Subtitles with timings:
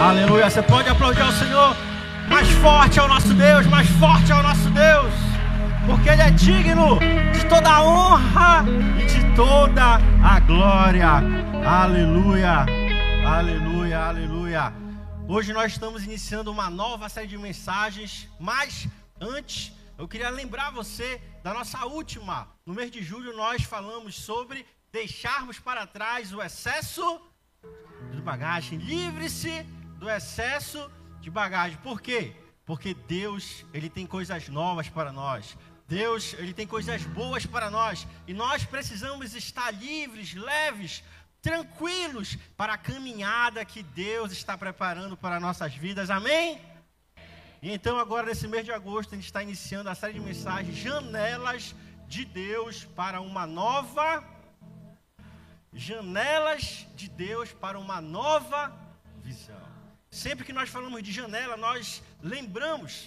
[0.00, 0.48] Aleluia.
[0.48, 1.76] Você pode aplaudir ao Senhor.
[2.26, 5.12] Mais forte é o nosso Deus, mais forte é o nosso Deus.
[5.84, 6.98] Porque Ele é digno
[7.34, 8.64] de toda a honra
[8.98, 11.20] e de toda a glória.
[11.66, 12.64] Aleluia.
[13.26, 14.72] Aleluia, aleluia.
[15.28, 18.88] Hoje nós estamos iniciando uma nova série de mensagens, mas
[19.20, 22.48] antes eu queria lembrar você da nossa última.
[22.64, 27.20] No mês de julho nós falamos sobre deixarmos para trás o excesso
[28.10, 28.78] de bagagem.
[28.78, 29.66] Livre-se
[30.00, 30.90] do excesso
[31.20, 31.76] de bagagem.
[31.78, 32.34] Por quê?
[32.64, 35.56] Porque Deus, ele tem coisas novas para nós.
[35.86, 41.02] Deus, ele tem coisas boas para nós, e nós precisamos estar livres, leves,
[41.42, 46.08] tranquilos para a caminhada que Deus está preparando para nossas vidas.
[46.08, 46.60] Amém?
[47.60, 50.76] E então, agora, nesse mês de agosto, a gente está iniciando a série de mensagens
[50.76, 51.74] Janelas
[52.06, 54.24] de Deus para uma nova.
[55.72, 58.72] Janelas de Deus para uma nova
[59.22, 59.69] visão.
[60.10, 63.06] Sempre que nós falamos de janela, nós lembramos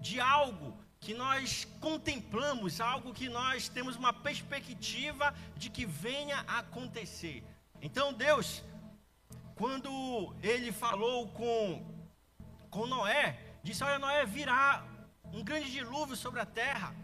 [0.00, 6.60] de algo que nós contemplamos, algo que nós temos uma perspectiva de que venha a
[6.60, 7.42] acontecer.
[7.80, 8.62] Então Deus,
[9.56, 11.84] quando ele falou com,
[12.70, 14.84] com Noé, disse: Olha, Noé, virá
[15.32, 16.94] um grande dilúvio sobre a terra.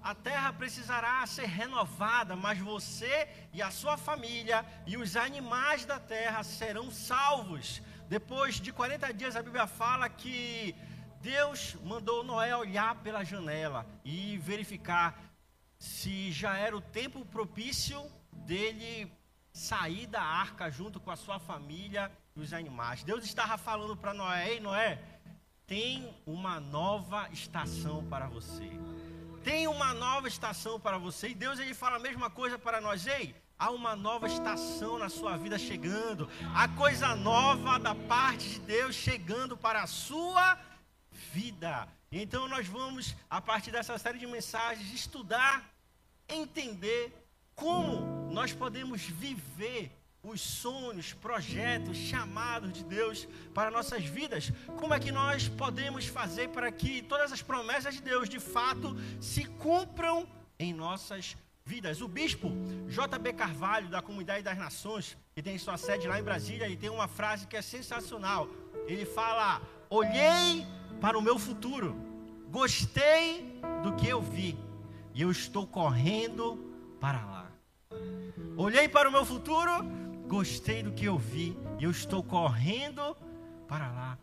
[0.00, 5.98] A terra precisará ser renovada, mas você e a sua família e os animais da
[5.98, 7.82] terra serão salvos.
[8.08, 10.74] Depois de 40 dias, a Bíblia fala que
[11.20, 15.20] Deus mandou Noé olhar pela janela e verificar
[15.78, 18.00] se já era o tempo propício
[18.32, 19.12] dele
[19.52, 23.04] sair da arca junto com a sua família e os animais.
[23.04, 24.98] Deus estava falando para Noé: Ei, Noé,
[25.66, 28.70] tem uma nova estação para você.
[29.44, 31.28] Tem uma nova estação para você.
[31.28, 33.06] E Deus ele fala a mesma coisa para nós.
[33.06, 36.30] Ei, Há uma nova estação na sua vida chegando.
[36.54, 40.56] Há coisa nova da parte de Deus chegando para a sua
[41.32, 41.88] vida.
[42.12, 45.68] Então nós vamos, a partir dessa série de mensagens, estudar,
[46.28, 47.12] entender
[47.56, 49.90] como nós podemos viver
[50.22, 54.52] os sonhos, projetos, chamados de Deus para nossas vidas.
[54.78, 58.96] Como é que nós podemos fazer para que todas as promessas de Deus de fato
[59.20, 60.28] se cumpram
[60.60, 61.47] em nossas vidas?
[61.68, 62.00] Vidas.
[62.00, 62.50] O bispo
[62.88, 63.34] J.B.
[63.34, 67.06] Carvalho, da Comunidade das Nações, que tem sua sede lá em Brasília, ele tem uma
[67.06, 68.48] frase que é sensacional.
[68.86, 70.66] Ele fala: Olhei
[70.98, 71.94] para o meu futuro,
[72.50, 74.58] gostei do que eu vi,
[75.14, 76.46] e eu estou correndo
[76.98, 77.46] para lá.
[78.56, 79.70] Olhei para o meu futuro,
[80.26, 83.14] gostei do que eu vi, e eu estou correndo
[83.68, 84.18] para lá.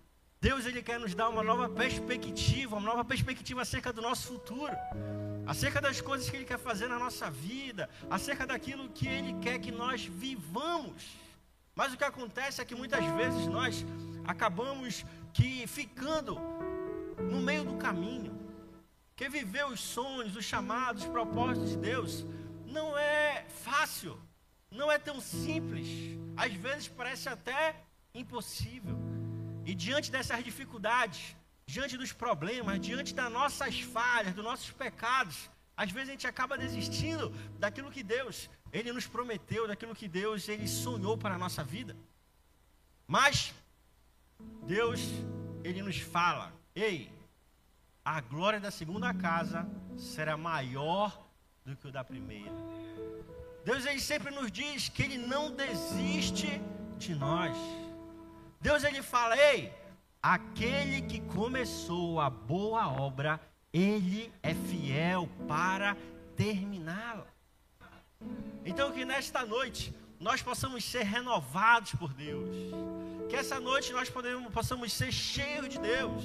[0.45, 4.73] Deus ele quer nos dar uma nova perspectiva, uma nova perspectiva acerca do nosso futuro,
[5.47, 9.57] acerca das coisas que ele quer fazer na nossa vida, acerca daquilo que ele quer
[9.57, 11.17] que nós vivamos.
[11.73, 13.83] Mas o que acontece é que muitas vezes nós
[14.23, 16.39] acabamos que ficando
[17.33, 18.31] no meio do caminho.
[19.15, 22.23] Que viver os sonhos, os chamados, os propósitos de Deus
[22.67, 24.15] não é fácil,
[24.69, 25.87] não é tão simples.
[26.37, 27.77] Às vezes parece até
[28.13, 28.95] impossível.
[29.65, 35.91] E diante dessas dificuldades, diante dos problemas, diante das nossas falhas, dos nossos pecados, às
[35.91, 40.67] vezes a gente acaba desistindo daquilo que Deus, ele nos prometeu, daquilo que Deus, ele
[40.67, 41.95] sonhou para a nossa vida.
[43.07, 43.53] Mas
[44.63, 45.01] Deus,
[45.63, 47.11] ele nos fala: "Ei,
[48.03, 51.27] a glória da segunda casa será maior
[51.65, 52.53] do que o da primeira".
[53.65, 56.61] Deus ele sempre nos diz que ele não desiste
[56.99, 57.57] de nós.
[58.59, 59.73] Deus ele fala: "Ei,
[60.21, 63.39] aquele que começou a boa obra,
[63.71, 65.95] ele é fiel para
[66.35, 67.27] terminá-la".
[68.65, 72.55] Então que nesta noite nós possamos ser renovados por Deus.
[73.29, 76.23] Que essa noite nós podemos, possamos ser cheios de Deus.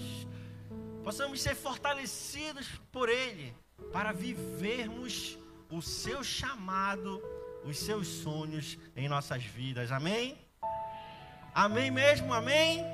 [1.03, 3.55] Possamos ser fortalecidos por Ele
[3.93, 5.39] para vivermos
[5.71, 7.23] o seu chamado,
[7.65, 9.91] os seus sonhos em nossas vidas.
[9.91, 10.39] Amém?
[11.55, 12.33] Amém mesmo?
[12.33, 12.85] Amém?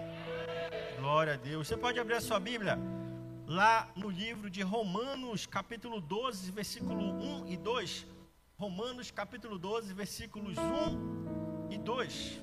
[0.98, 1.68] Glória a Deus.
[1.68, 2.78] Você pode abrir a sua Bíblia
[3.46, 7.12] lá no livro de Romanos, capítulo 12, versículo
[7.44, 8.06] 1 e 2.
[8.56, 12.42] Romanos, capítulo 12, versículos 1 e 2.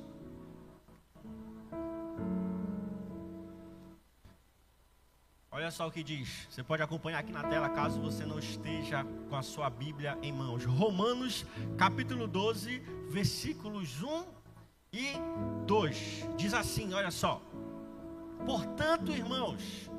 [5.51, 6.47] Olha só o que diz.
[6.49, 10.31] Você pode acompanhar aqui na tela, caso você não esteja com a sua Bíblia em
[10.31, 10.63] mãos.
[10.63, 11.43] Romanos,
[11.75, 12.79] capítulo 12,
[13.09, 14.42] versículos 1
[14.93, 15.13] e
[15.65, 16.27] 2.
[16.37, 17.41] Diz assim: olha só.
[18.45, 19.89] Portanto, irmãos,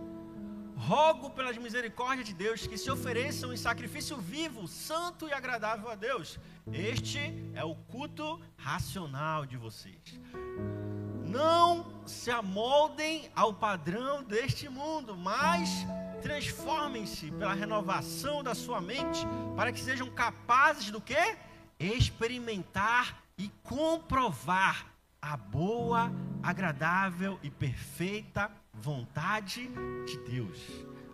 [0.76, 5.94] rogo pelas misericórdias de Deus que se ofereçam em sacrifício vivo, santo e agradável a
[5.94, 6.38] Deus.
[6.72, 7.18] Este
[7.54, 10.20] é o culto racional de vocês.
[11.24, 15.70] Não se amoldem ao padrão deste mundo, mas
[16.22, 19.26] transformem-se pela renovação da sua mente,
[19.56, 21.36] para que sejam capazes do que?
[21.78, 24.86] Experimentar e comprovar
[25.20, 29.68] a boa, agradável e perfeita vontade
[30.06, 30.58] de Deus.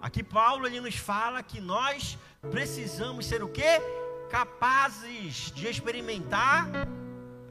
[0.00, 2.18] Aqui Paulo ele nos fala que nós
[2.50, 3.80] precisamos ser o quê?
[4.30, 6.68] Capazes de experimentar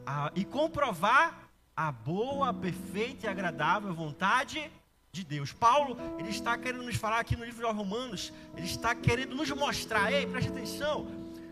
[0.06, 4.70] a, e comprovar a boa, perfeita e agradável vontade
[5.12, 5.54] de Deus.
[5.54, 9.50] Paulo, ele está querendo nos falar aqui no livro de Romanos, ele está querendo nos
[9.52, 11.08] mostrar, ei, preste atenção,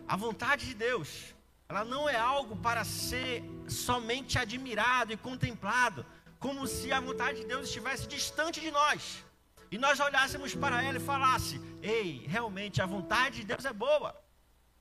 [0.08, 1.34] a vontade de Deus,
[1.70, 6.06] ela não é algo para ser somente admirado e contemplado,
[6.40, 9.24] como se a vontade de Deus estivesse distante de nós.
[9.70, 14.16] E nós olhássemos para ela e falasse: "Ei, realmente a vontade de Deus é boa.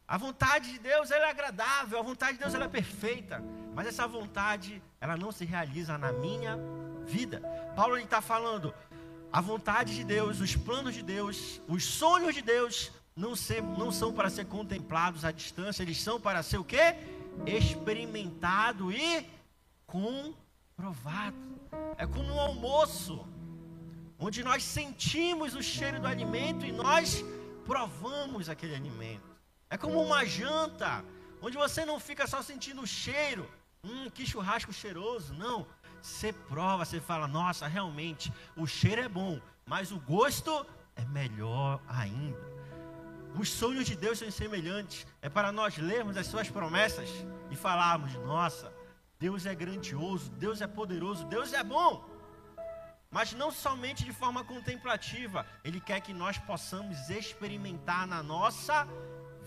[0.06, 3.42] A vontade de Deus é agradável, a vontade de Deus é perfeita,
[3.74, 6.56] mas essa vontade ela não se realiza na minha
[7.04, 7.42] vida.
[7.74, 8.72] Paulo está falando,
[9.32, 13.90] a vontade de Deus, os planos de Deus, os sonhos de Deus não, ser, não
[13.90, 16.94] são para ser contemplados à distância, eles são para ser o quê?
[17.46, 19.26] Experimentado e
[19.86, 21.34] comprovado.
[21.96, 23.26] É como um almoço,
[24.18, 27.24] onde nós sentimos o cheiro do alimento e nós
[27.64, 29.34] provamos aquele alimento.
[29.70, 31.02] É como uma janta,
[31.40, 33.50] onde você não fica só sentindo o cheiro,
[33.82, 35.66] hum, que churrasco cheiroso, não.
[36.02, 41.80] Você prova, você fala, nossa, realmente, o cheiro é bom, mas o gosto é melhor
[41.88, 42.55] ainda.
[43.38, 45.06] Os sonhos de Deus são semelhantes.
[45.20, 47.08] É para nós lermos as suas promessas
[47.50, 48.72] e falarmos, nossa,
[49.18, 52.04] Deus é grandioso, Deus é poderoso, Deus é bom.
[53.10, 58.86] Mas não somente de forma contemplativa, Ele quer que nós possamos experimentar na nossa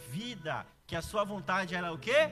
[0.10, 2.30] vida, que a sua vontade era o quê?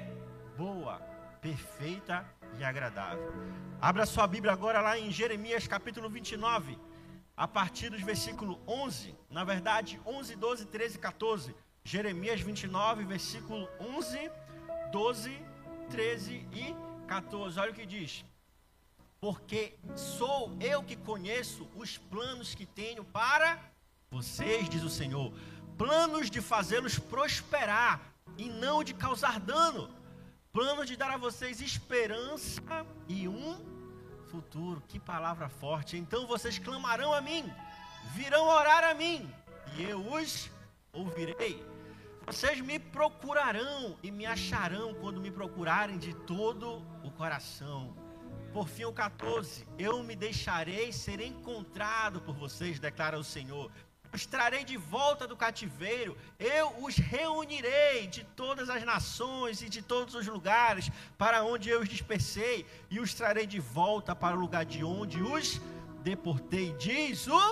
[0.57, 0.99] Boa,
[1.41, 2.25] perfeita
[2.57, 3.33] e agradável.
[3.79, 6.77] Abra sua Bíblia agora lá em Jeremias capítulo 29,
[7.37, 11.55] a partir dos versículo 11, na verdade 11, 12, 13 e 14.
[11.83, 14.29] Jeremias 29, versículo 11,
[14.91, 15.39] 12,
[15.89, 16.75] 13 e
[17.07, 17.59] 14.
[17.59, 18.25] Olha o que diz.
[19.21, 23.59] Porque sou eu que conheço os planos que tenho para
[24.09, 25.31] vocês, diz o Senhor
[25.77, 28.01] planos de fazê-los prosperar
[28.37, 29.89] e não de causar dano,
[30.51, 32.61] plano de dar a vocês esperança
[33.07, 33.76] e um
[34.27, 34.83] futuro.
[34.87, 35.97] Que palavra forte!
[35.97, 37.51] Então vocês clamarão a mim,
[38.13, 39.29] virão orar a mim,
[39.75, 40.49] e eu os
[40.93, 41.65] ouvirei.
[42.25, 47.95] Vocês me procurarão e me acharão quando me procurarem de todo o coração.
[48.51, 53.71] Por fim, o 14: Eu me deixarei ser encontrado por vocês, declara o Senhor
[54.17, 59.81] os trarei de volta do cativeiro, eu os reunirei de todas as nações e de
[59.91, 60.85] todos os lugares
[61.21, 65.21] para onde eu os dispersei, e os trarei de volta para o lugar de onde
[65.21, 65.61] os
[66.09, 66.67] deportei.
[66.87, 67.43] Diz o.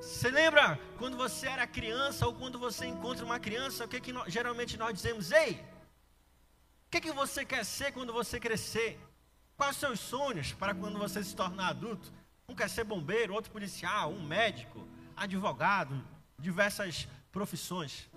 [0.00, 4.14] Você lembra quando você era criança ou quando você encontra uma criança, o que, que
[4.28, 5.32] geralmente nós dizemos?
[5.32, 5.52] Ei,
[6.86, 8.90] o que, que você quer ser quando você crescer?
[9.56, 12.19] Quais os seus sonhos para quando você se tornar adulto?
[12.50, 14.84] Um quer ser bombeiro, outro policial, um médico,
[15.16, 15.94] advogado,
[16.36, 18.08] diversas profissões.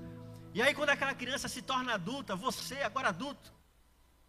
[0.56, 3.54] E aí, quando aquela criança se torna adulta, você, agora adulto,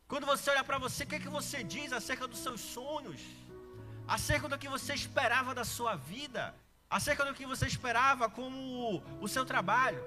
[0.06, 3.22] quando você olha para você, o que, é que você diz acerca dos seus sonhos?
[4.06, 6.54] Acerca do que você esperava da sua vida?
[6.90, 10.04] Acerca do que você esperava como o seu trabalho?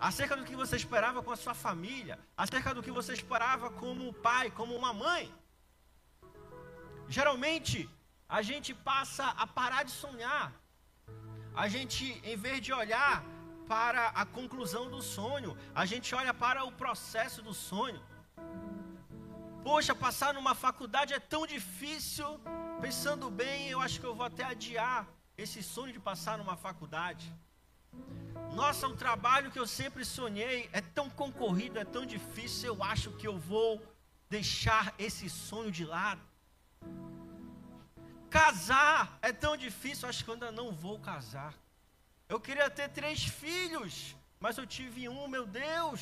[0.00, 2.18] Acerca do que você esperava com a sua família?
[2.36, 5.32] Acerca do que você esperava como pai, como uma mãe?
[7.08, 7.88] Geralmente,
[8.28, 10.52] a gente passa a parar de sonhar.
[11.54, 13.24] A gente, em vez de olhar
[13.68, 18.00] para a conclusão do sonho, a gente olha para o processo do sonho.
[19.62, 22.40] Poxa, passar numa faculdade é tão difícil.
[22.80, 25.06] Pensando bem, eu acho que eu vou até adiar
[25.36, 27.32] esse sonho de passar numa faculdade.
[28.54, 33.10] Nossa, o trabalho que eu sempre sonhei é tão concorrido, é tão difícil, eu acho
[33.12, 33.82] que eu vou
[34.30, 36.20] deixar esse sonho de lado.
[38.30, 41.54] Casar é tão difícil, acho que eu ainda não vou casar.
[42.28, 46.00] Eu queria ter três filhos, mas eu tive um, meu Deus.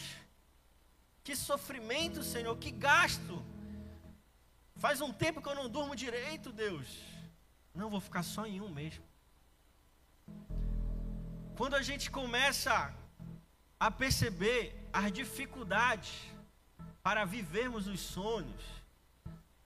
[1.22, 3.44] Que sofrimento, Senhor, que gasto.
[4.76, 6.86] Faz um tempo que eu não durmo direito, Deus.
[7.74, 9.04] Não, vou ficar só em um mesmo.
[11.56, 12.94] Quando a gente começa
[13.78, 16.12] a perceber as dificuldades
[17.02, 18.62] para vivermos os sonhos,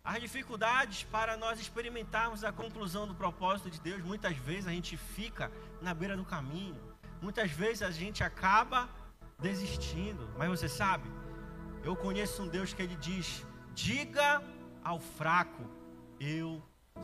[0.09, 4.97] as dificuldades para nós experimentarmos a conclusão do propósito de Deus, muitas vezes a gente
[4.97, 6.81] fica na beira do caminho,
[7.21, 8.89] muitas vezes a gente acaba
[9.39, 11.07] desistindo, mas você sabe,
[11.85, 14.43] eu conheço um Deus que ele diz: diga
[14.83, 15.63] ao fraco,
[16.19, 16.63] eu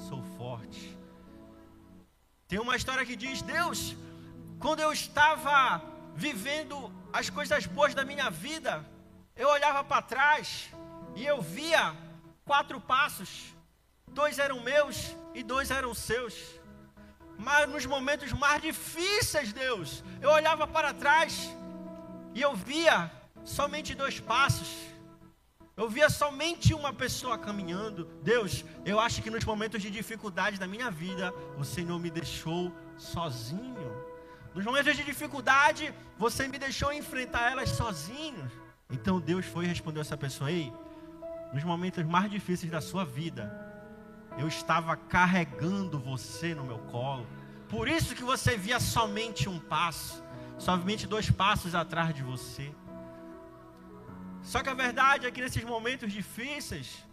[0.09, 0.97] sou forte.
[2.49, 3.95] Tem uma história que diz: Deus,
[4.59, 5.83] quando eu estava
[6.17, 8.83] vivendo as coisas boas da minha vida,
[9.37, 10.71] eu olhava para trás
[11.15, 12.04] e eu via
[12.45, 13.55] quatro passos,
[14.09, 16.35] dois eram meus e dois eram seus.
[17.39, 21.51] Mas nos momentos mais difíceis, Deus, eu olhava para trás
[22.35, 23.11] e eu via
[23.45, 24.71] somente dois passos.
[25.77, 28.05] Eu via somente uma pessoa caminhando.
[28.23, 32.73] Deus, eu acho que nos momentos de dificuldade da minha vida, o Senhor me deixou
[32.97, 33.93] sozinho.
[34.55, 38.49] Nos momentos de dificuldade, você me deixou enfrentar elas sozinho.
[38.89, 40.73] Então Deus foi e respondeu essa pessoa: Ei,
[41.55, 43.45] nos momentos mais difíceis da sua vida,
[44.37, 47.25] eu estava carregando você no meu colo.
[47.69, 50.21] Por isso que você via somente um passo,
[50.59, 52.75] somente dois passos atrás de você.
[54.43, 57.07] Só que a verdade é que nesses momentos difíceis,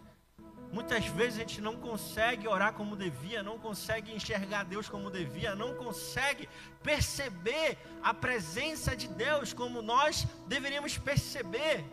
[0.72, 5.54] muitas vezes a gente não consegue orar como devia, não consegue enxergar Deus como devia,
[5.54, 6.48] não consegue
[6.82, 11.84] perceber a presença de Deus como nós deveríamos perceber.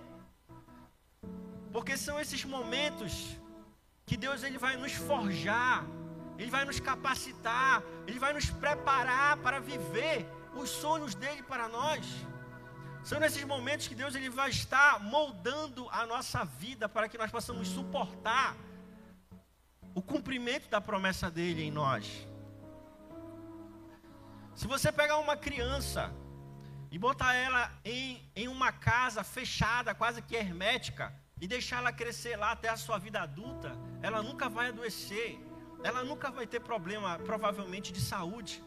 [1.72, 3.38] Porque são esses momentos
[4.06, 5.86] que Deus ele vai nos forjar,
[6.38, 12.06] ele vai nos capacitar, ele vai nos preparar para viver os sonhos dele para nós.
[13.04, 17.32] São nesses momentos que Deus ele vai estar moldando a nossa vida para que nós
[17.32, 18.56] possamos suportar
[19.94, 22.28] o cumprimento da promessa dele em nós.
[24.56, 26.14] Se você pegar uma criança
[26.92, 32.36] e botar ela em, em uma casa fechada, quase que hermética, e deixar ela crescer
[32.36, 35.40] lá até a sua vida adulta, ela nunca vai adoecer,
[35.84, 38.62] ela nunca vai ter problema, provavelmente, de saúde.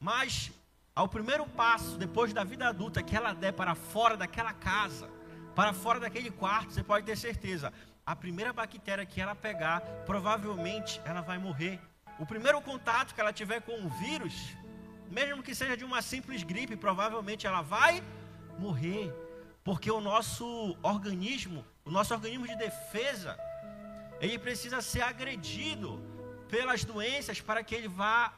[0.00, 0.52] Mas
[0.94, 5.10] ao primeiro passo, depois da vida adulta, que ela der para fora daquela casa,
[5.54, 7.72] para fora daquele quarto, você pode ter certeza,
[8.04, 11.78] a primeira bactéria que ela pegar, provavelmente ela vai morrer.
[12.18, 14.56] O primeiro contato que ela tiver com o vírus,
[15.10, 18.02] mesmo que seja de uma simples gripe, provavelmente ela vai
[18.58, 19.12] morrer.
[19.66, 23.36] Porque o nosso organismo, o nosso organismo de defesa,
[24.20, 26.00] ele precisa ser agredido
[26.48, 28.32] pelas doenças para que ele vá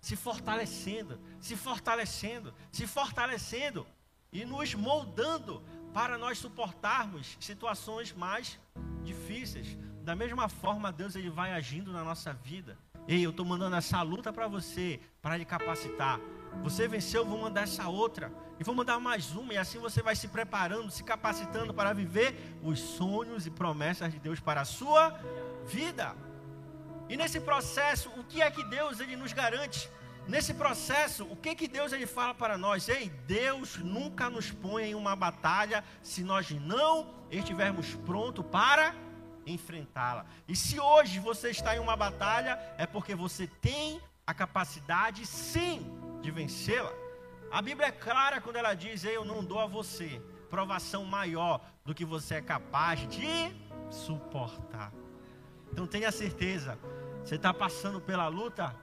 [0.00, 3.86] se fortalecendo, se fortalecendo, se fortalecendo
[4.32, 8.58] e nos moldando para nós suportarmos situações mais
[9.04, 9.76] difíceis.
[10.02, 12.78] Da mesma forma, Deus ele vai agindo na nossa vida.
[13.06, 16.18] Ei, eu estou mandando essa luta para você, para lhe capacitar.
[16.62, 18.32] Você venceu, vou mandar essa outra.
[18.60, 19.54] E vou mandar mais uma.
[19.54, 24.18] E assim você vai se preparando, se capacitando para viver os sonhos e promessas de
[24.18, 25.18] Deus para a sua
[25.66, 26.14] vida.
[27.08, 29.88] E nesse processo, o que é que Deus ele nos garante?
[30.28, 32.86] Nesse processo, o que que Deus ele fala para nós?
[32.86, 38.94] Ei, Deus nunca nos põe em uma batalha se nós não estivermos prontos para
[39.46, 40.26] enfrentá-la.
[40.46, 45.84] E se hoje você está em uma batalha, é porque você tem a capacidade, sim,
[46.20, 46.92] de vencê-la.
[47.50, 51.94] A Bíblia é clara quando ela diz: eu não dou a você provação maior do
[51.94, 53.54] que você é capaz de
[53.90, 54.92] suportar.
[55.72, 56.76] Então tenha certeza,
[57.24, 58.74] você está passando pela luta,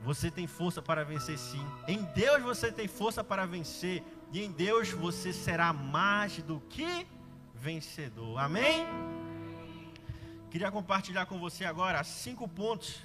[0.00, 1.64] você tem força para vencer sim.
[1.86, 4.02] Em Deus você tem força para vencer.
[4.32, 7.06] E em Deus você será mais do que
[7.54, 8.38] vencedor.
[8.38, 8.84] Amém?
[10.50, 13.00] Queria compartilhar com você agora cinco pontos,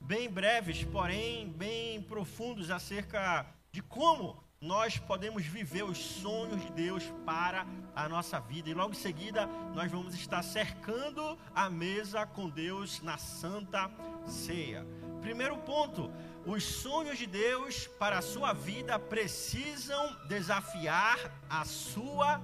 [0.00, 7.04] bem breves, porém bem profundos, acerca de como nós podemos viver os sonhos de Deus
[7.24, 8.68] para a nossa vida.
[8.68, 13.90] E logo em seguida, nós vamos estar cercando a mesa com Deus na Santa
[14.26, 14.86] Ceia.
[15.22, 16.12] Primeiro ponto:
[16.44, 22.42] os sonhos de Deus para a sua vida precisam desafiar a sua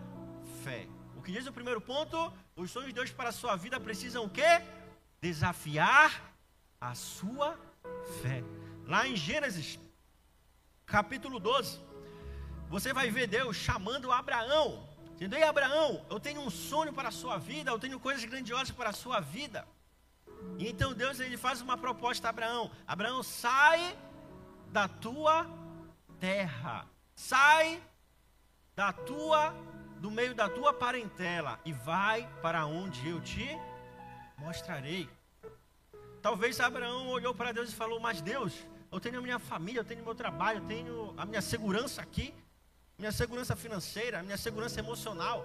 [0.64, 0.86] fé.
[1.16, 2.32] O que diz o primeiro ponto?
[2.56, 4.62] Os sonhos de Deus para a sua vida precisam o quê?
[5.20, 6.34] Desafiar
[6.80, 7.58] a sua
[8.22, 8.42] fé.
[8.86, 9.78] Lá em Gênesis,
[10.86, 11.80] capítulo 12,
[12.70, 14.88] você vai ver Deus chamando Abraão.
[15.12, 15.38] Entendeu?
[15.38, 18.90] E Abraão, eu tenho um sonho para a sua vida, eu tenho coisas grandiosas para
[18.90, 19.66] a sua vida.
[20.58, 23.96] E então Deus ele faz uma proposta a Abraão: Abraão, sai
[24.70, 25.46] da tua
[26.20, 27.82] terra, sai
[28.74, 29.54] da tua
[29.98, 33.48] do meio da tua parentela e vai para onde eu te
[34.36, 35.08] mostrarei.
[36.20, 38.52] Talvez Abraão olhou para Deus e falou: Mas Deus,
[38.96, 42.34] eu tenho a minha família, eu tenho meu trabalho, eu tenho a minha segurança aqui
[42.98, 45.44] minha segurança financeira, minha segurança emocional.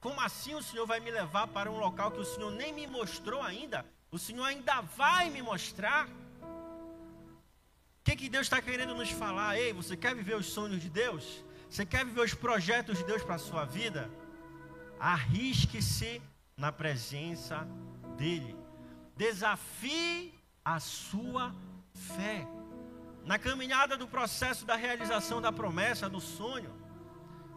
[0.00, 2.86] Como assim o Senhor vai me levar para um local que o Senhor nem me
[2.86, 3.84] mostrou ainda?
[4.10, 6.08] O Senhor ainda vai me mostrar?
[6.08, 9.58] O que, que Deus está querendo nos falar?
[9.58, 11.44] Ei, você quer viver os sonhos de Deus?
[11.68, 14.08] Você quer viver os projetos de Deus para a sua vida?
[14.98, 16.22] Arrisque-se
[16.56, 17.66] na presença
[18.16, 18.56] dEle.
[19.16, 20.32] Desafie
[20.64, 21.54] a sua
[21.96, 22.46] fé.
[23.24, 26.72] Na caminhada do processo da realização da promessa, do sonho,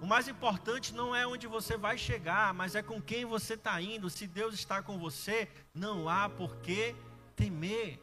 [0.01, 3.79] o mais importante não é onde você vai chegar, mas é com quem você está
[3.81, 4.10] indo.
[4.10, 6.96] Se Deus está com você, não há por que
[7.36, 8.01] temer.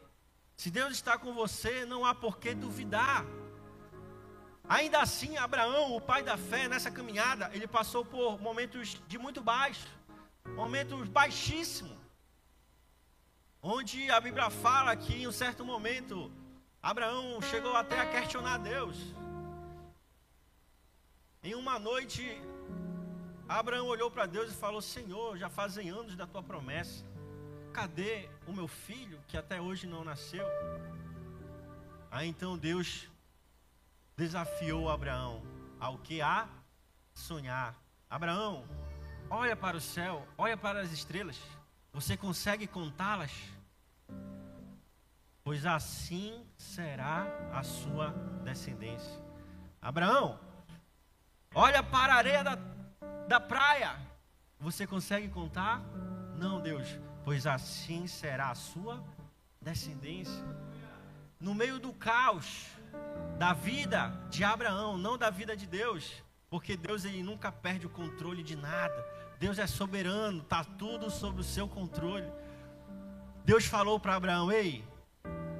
[0.57, 3.25] Se Deus está com você, não há por que duvidar.
[4.69, 9.40] Ainda assim, Abraão, o pai da fé, nessa caminhada, ele passou por momentos de muito
[9.40, 9.87] baixo,
[10.55, 11.97] momentos baixíssimos,
[13.68, 16.30] onde a Bíblia fala que em um certo momento
[16.80, 18.96] Abraão chegou até a questionar Deus.
[21.42, 22.40] Em uma noite,
[23.49, 27.04] Abraão olhou para Deus e falou: Senhor, já fazem anos da tua promessa.
[27.73, 30.46] Cadê o meu filho que até hoje não nasceu?
[32.08, 33.08] Aí então Deus
[34.16, 35.42] desafiou Abraão
[35.80, 36.49] ao que há
[37.12, 37.75] sonhar.
[38.08, 38.64] Abraão,
[39.28, 41.37] olha para o céu, olha para as estrelas.
[41.92, 43.55] Você consegue contá-las?
[45.46, 48.08] Pois assim será a sua
[48.42, 49.22] descendência.
[49.80, 50.40] Abraão,
[51.54, 52.58] olha para a areia da,
[53.28, 53.94] da praia.
[54.58, 55.80] Você consegue contar?
[56.36, 59.00] Não, Deus, pois assim será a sua
[59.62, 60.44] descendência.
[61.38, 62.66] No meio do caos,
[63.38, 67.90] da vida de Abraão, não da vida de Deus, porque Deus ele nunca perde o
[67.90, 69.06] controle de nada.
[69.38, 72.28] Deus é soberano, está tudo sob o seu controle.
[73.44, 74.84] Deus falou para Abraão: Ei,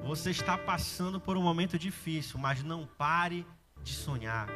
[0.07, 3.45] você está passando por um momento difícil, mas não pare
[3.83, 4.47] de sonhar.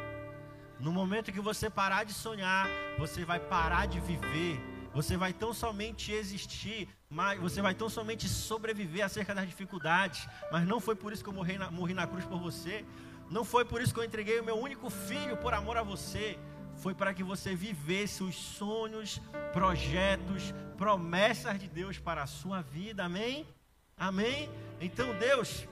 [0.80, 2.66] No momento que você parar de sonhar,
[2.98, 4.58] você vai parar de viver.
[4.94, 10.26] Você vai tão somente existir, mas você vai tão somente sobreviver acerca das dificuldades.
[10.50, 12.82] Mas não foi por isso que eu morri na, morri na cruz por você.
[13.30, 16.38] Não foi por isso que eu entreguei o meu único filho por amor a você.
[16.76, 19.20] Foi para que você vivesse os sonhos,
[19.52, 23.04] projetos, promessas de Deus para a sua vida.
[23.04, 23.46] Amém?
[23.96, 24.50] Amém?
[24.80, 25.66] Então Deus,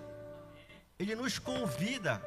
[0.99, 2.23] Ele nos convida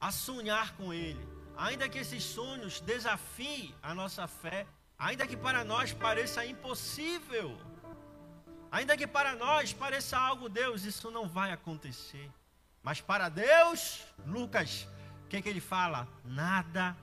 [0.00, 1.26] a sonhar com Ele.
[1.56, 4.66] Ainda que esses sonhos desafiem a nossa fé,
[4.98, 7.58] ainda que para nós pareça impossível.
[8.70, 12.30] Ainda que para nós pareça algo, Deus, isso não vai acontecer.
[12.82, 14.86] Mas para Deus, Lucas,
[15.24, 16.06] o que, que ele fala?
[16.24, 16.96] Nada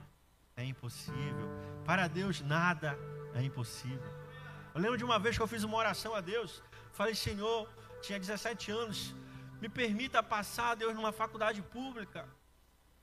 [0.56, 1.48] é impossível.
[1.84, 2.96] Para Deus, nada
[3.34, 4.23] é impossível.
[4.74, 6.60] Eu lembro de uma vez que eu fiz uma oração a Deus.
[6.92, 7.68] Falei, Senhor,
[8.02, 9.14] tinha 17 anos,
[9.60, 12.28] me permita passar, Deus, numa faculdade pública.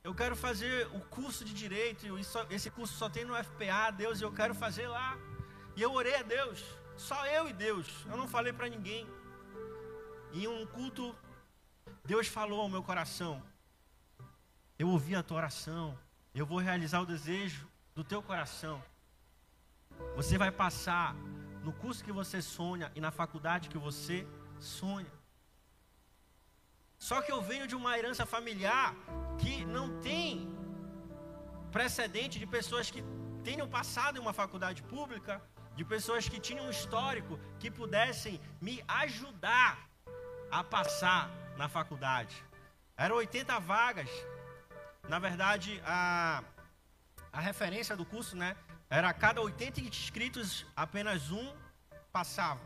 [0.03, 2.05] Eu quero fazer o curso de direito,
[2.49, 5.17] esse curso só tem no FPA, Deus, e eu quero fazer lá.
[5.75, 6.61] E eu orei a Deus.
[6.97, 7.87] Só eu e Deus.
[8.09, 9.07] Eu não falei para ninguém.
[10.33, 11.15] Em um culto,
[12.03, 13.41] Deus falou ao meu coração:
[14.77, 15.97] Eu ouvi a tua oração.
[16.35, 18.83] Eu vou realizar o desejo do teu coração.
[20.15, 21.15] Você vai passar
[21.63, 24.27] no curso que você sonha e na faculdade que você
[24.59, 25.11] sonha.
[26.97, 28.95] Só que eu venho de uma herança familiar
[29.39, 30.47] que não tem
[31.71, 33.03] precedente de pessoas que
[33.43, 35.41] tenham passado em uma faculdade pública
[35.75, 39.89] de pessoas que tinham um histórico que pudessem me ajudar
[40.51, 42.43] a passar na faculdade.
[42.97, 44.09] Eram 80 vagas.
[45.07, 46.43] Na verdade, a,
[47.31, 48.55] a referência do curso, né?
[48.91, 51.55] Era a cada 80 inscritos, apenas um
[52.11, 52.59] passava.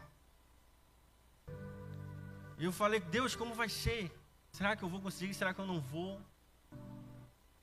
[2.58, 4.12] E eu falei, Deus, como vai ser?
[4.52, 5.36] Será que eu vou conseguir?
[5.36, 6.20] Será que eu não vou?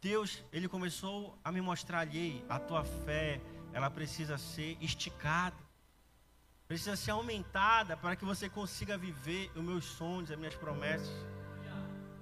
[0.01, 3.41] Deus, ele começou a me mostrar ali a tua fé,
[3.73, 5.57] ela precisa ser esticada,
[6.69, 11.11] precisa ser aumentada para que você consiga viver os meus sonhos, as minhas promessas.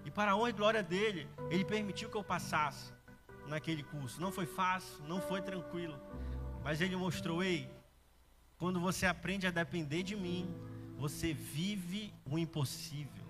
[0.06, 2.94] E para a honra e glória dele, ele permitiu que eu passasse
[3.46, 4.20] naquele curso.
[4.20, 6.00] Não foi fácil, não foi tranquilo,
[6.62, 7.68] mas ele mostrou: ei,
[8.58, 10.48] quando você aprende a depender de mim,
[10.96, 13.24] você vive o impossível.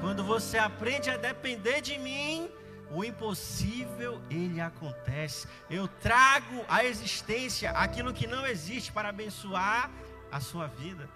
[0.00, 2.50] Quando você aprende a depender de mim,
[2.90, 5.48] o impossível ele acontece.
[5.70, 9.90] Eu trago à existência aquilo que não existe para abençoar
[10.30, 11.08] a sua vida.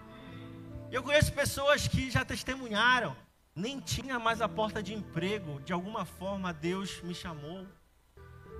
[0.91, 3.15] Eu conheço pessoas que já testemunharam,
[3.55, 7.67] nem tinha mais a porta de emprego, de alguma forma Deus me chamou.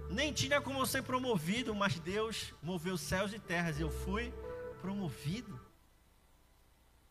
[0.10, 4.34] Nem tinha como ser promovido, mas Deus moveu céus e terras e eu fui
[4.82, 5.60] promovido.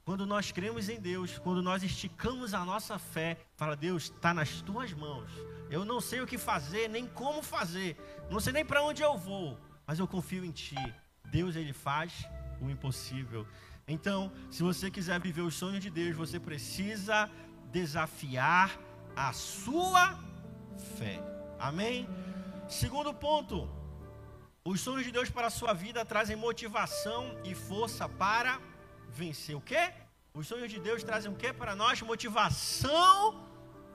[0.04, 4.62] Quando nós cremos em Deus, quando nós esticamos a nossa fé, fala: Deus, está nas
[4.62, 5.30] tuas mãos.
[5.70, 7.96] Eu não sei o que fazer, nem como fazer,
[8.30, 10.76] não sei nem para onde eu vou, mas eu confio em Ti.
[11.30, 12.26] Deus, Ele faz
[12.60, 13.46] o impossível.
[13.86, 17.30] Então, se você quiser viver os sonhos de Deus, você precisa
[17.70, 18.78] desafiar
[19.14, 20.18] a sua
[20.96, 21.20] fé.
[21.58, 22.08] Amém?
[22.68, 23.68] Segundo ponto,
[24.70, 28.60] Os sonhos de Deus para a sua vida trazem motivação e força para
[29.08, 29.56] vencer.
[29.56, 29.92] O quê?
[30.34, 32.02] Os sonhos de Deus trazem o quê para nós?
[32.02, 33.48] Motivação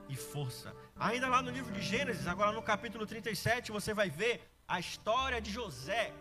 [0.08, 0.74] e força.
[0.96, 4.34] Ainda lá no livro de Gênesis, agora no capítulo 37, você vai ver
[4.66, 6.12] a história de José.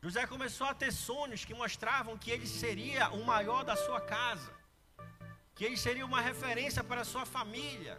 [0.00, 4.52] José começou a ter sonhos que mostravam que ele seria o maior da sua casa,
[5.56, 7.98] que ele seria uma referência para a sua família.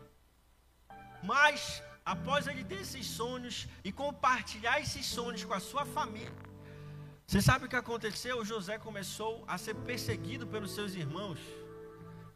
[1.21, 6.31] Mas, após ele ter esses sonhos e compartilhar esses sonhos com a sua família,
[7.27, 8.45] você sabe o que aconteceu?
[8.45, 11.39] José começou a ser perseguido pelos seus irmãos.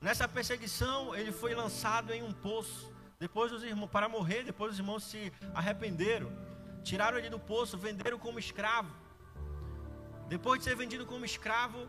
[0.02, 2.92] Nessa perseguição, ele foi lançado em um poço.
[3.20, 6.32] Depois os irmãos, para morrer, depois os irmãos se arrependeram.
[6.84, 8.92] Tiraram ele do poço, venderam como escravo.
[10.28, 11.88] Depois de ser vendido como escravo,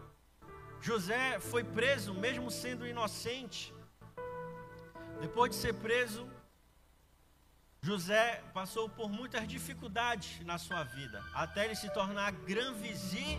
[0.83, 3.73] José foi preso, mesmo sendo inocente.
[5.23, 6.29] Depois de ser preso,
[7.83, 13.39] José passou por muitas dificuldades na sua vida, até ele se tornar grão-vizir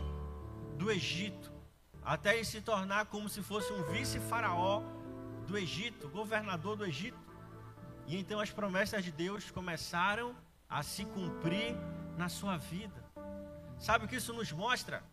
[0.78, 1.52] do Egito,
[2.02, 4.82] até ele se tornar como se fosse um vice-faraó
[5.46, 7.20] do Egito, governador do Egito.
[8.08, 10.36] E então as promessas de Deus começaram
[10.68, 11.76] a se cumprir
[12.18, 13.04] na sua vida.
[13.78, 15.04] Sabe o que isso nos mostra?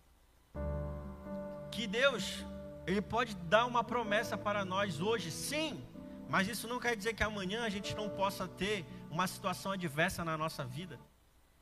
[1.71, 2.47] Que Deus,
[2.87, 5.85] Ele pode dar uma promessa para nós hoje, sim,
[6.29, 10.25] mas isso não quer dizer que amanhã a gente não possa ter uma situação adversa
[10.25, 10.99] na nossa vida.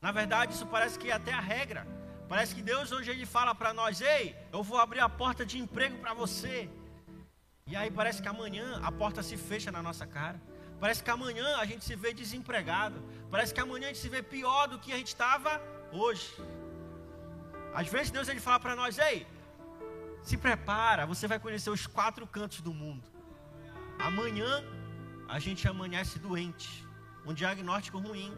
[0.00, 1.86] Na verdade, isso parece que é até a regra.
[2.28, 5.58] Parece que Deus hoje ele fala para nós: "Ei, eu vou abrir a porta de
[5.58, 6.68] emprego para você".
[7.66, 10.40] E aí parece que amanhã a porta se fecha na nossa cara.
[10.78, 13.02] Parece que amanhã a gente se vê desempregado.
[13.30, 15.60] Parece que amanhã a gente se vê pior do que a gente estava
[15.92, 16.28] hoje.
[17.74, 19.26] Às vezes Deus ele fala para nós: ei,
[20.22, 23.04] se prepara, você vai conhecer os quatro cantos do mundo.
[23.98, 24.62] Amanhã
[25.28, 26.85] a gente amanhece doente,
[27.26, 28.32] um diagnóstico ruim.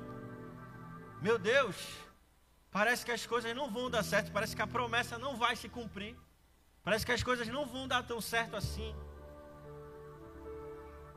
[1.20, 1.76] Meu Deus,
[2.70, 5.68] parece que as coisas não vão dar certo, parece que a promessa não vai se
[5.68, 6.16] cumprir.
[6.82, 8.94] Parece que as coisas não vão dar tão certo assim.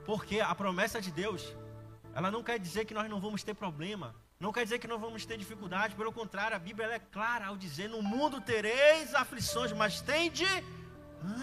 [0.05, 1.55] Porque a promessa de Deus,
[2.13, 4.97] ela não quer dizer que nós não vamos ter problema, não quer dizer que não
[4.99, 9.71] vamos ter dificuldade, pelo contrário, a Bíblia é clara ao dizer: no mundo tereis aflições,
[9.71, 10.45] mas tende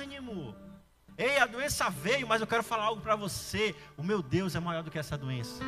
[0.00, 0.54] ânimo.
[1.16, 4.60] Ei, a doença veio, mas eu quero falar algo para você: o meu Deus é
[4.60, 5.62] maior do que essa doença.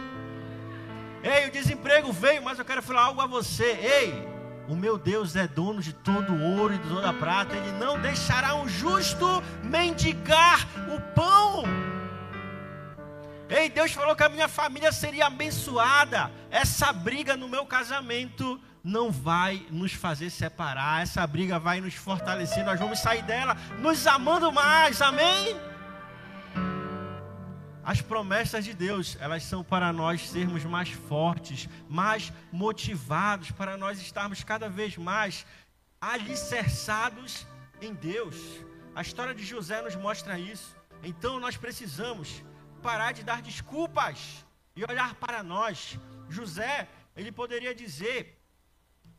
[1.22, 4.28] Ei, o desemprego veio, mas eu quero falar algo a você: ei,
[4.68, 7.72] o meu Deus é dono de todo o ouro e de toda a prata, ele
[7.72, 9.26] não deixará um justo
[9.62, 11.64] mendigar o pão.
[13.48, 16.30] Ei, Deus falou que a minha família seria abençoada.
[16.50, 21.02] Essa briga no meu casamento não vai nos fazer separar.
[21.02, 22.64] Essa briga vai nos fortalecer.
[22.64, 25.02] Nós vamos sair dela nos amando mais.
[25.02, 25.56] Amém?
[27.82, 34.00] As promessas de Deus, elas são para nós sermos mais fortes, mais motivados, para nós
[34.00, 35.46] estarmos cada vez mais
[36.00, 37.46] alicerçados
[37.80, 38.36] em Deus.
[38.94, 40.76] A história de José nos mostra isso.
[41.02, 42.42] Então nós precisamos
[42.82, 44.44] parar de dar desculpas
[44.76, 45.98] e olhar para nós.
[46.28, 48.39] José, ele poderia dizer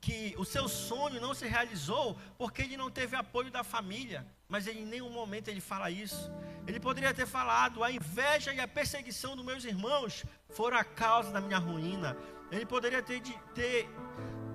[0.01, 4.65] que o seu sonho não se realizou porque ele não teve apoio da família, mas
[4.65, 6.31] ele, em nenhum momento ele fala isso.
[6.67, 11.31] Ele poderia ter falado: a inveja e a perseguição dos meus irmãos foram a causa
[11.31, 12.17] da minha ruína.
[12.51, 13.21] Ele poderia ter,
[13.53, 13.87] ter,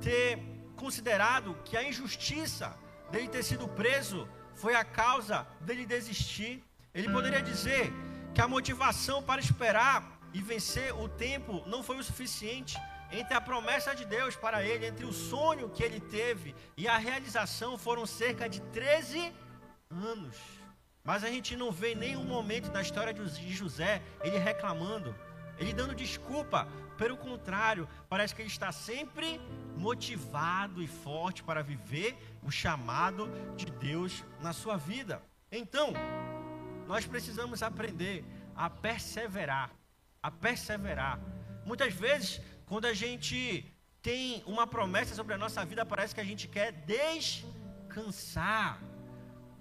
[0.01, 0.39] ter
[0.75, 2.77] considerado que a injustiça
[3.11, 6.63] dele ter sido preso foi a causa dele desistir.
[6.93, 7.93] Ele poderia dizer
[8.35, 12.77] que a motivação para esperar e vencer o tempo não foi o suficiente.
[13.11, 16.99] Entre a promessa de Deus para ele, entre o sonho que ele teve e a
[16.99, 19.33] realização foram cerca de 13
[19.91, 20.37] anos.
[21.05, 25.15] Mas a gente não vê nenhum momento na história de José ele reclamando,
[25.57, 26.67] ele dando desculpa.
[26.99, 29.41] Pelo contrário, parece que ele está sempre
[29.77, 35.23] motivado e forte para viver o chamado de Deus na sua vida.
[35.53, 35.93] Então,
[36.89, 39.71] nós precisamos aprender a perseverar,
[40.23, 41.21] a perseverar.
[41.65, 43.65] Muitas vezes, quando a gente
[44.03, 48.81] tem uma promessa sobre a nossa vida, parece que a gente quer descansar.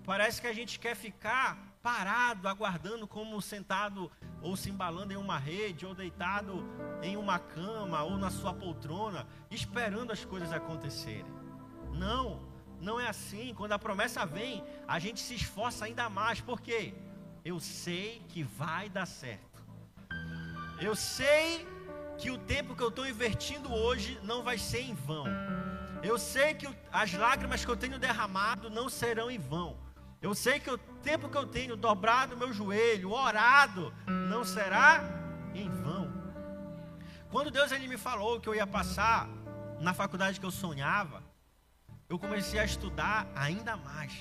[0.03, 5.37] Parece que a gente quer ficar parado, aguardando, como sentado ou se embalando em uma
[5.37, 6.67] rede, ou deitado
[7.01, 11.25] em uma cama, ou na sua poltrona, esperando as coisas acontecerem.
[11.91, 12.41] Não,
[12.79, 13.53] não é assim.
[13.55, 16.41] Quando a promessa vem, a gente se esforça ainda mais.
[16.41, 16.93] Por quê?
[17.45, 19.63] eu sei que vai dar certo.
[20.81, 21.67] Eu sei
[22.17, 25.25] que o tempo que eu estou investindo hoje não vai ser em vão.
[26.01, 29.77] Eu sei que as lágrimas que eu tenho derramado não serão em vão.
[30.21, 35.03] Eu sei que o tempo que eu tenho dobrado meu joelho, orado, não será
[35.53, 36.11] em vão.
[37.29, 39.27] Quando Deus ele me falou que eu ia passar
[39.79, 41.23] na faculdade que eu sonhava,
[42.07, 44.13] eu comecei a estudar ainda mais.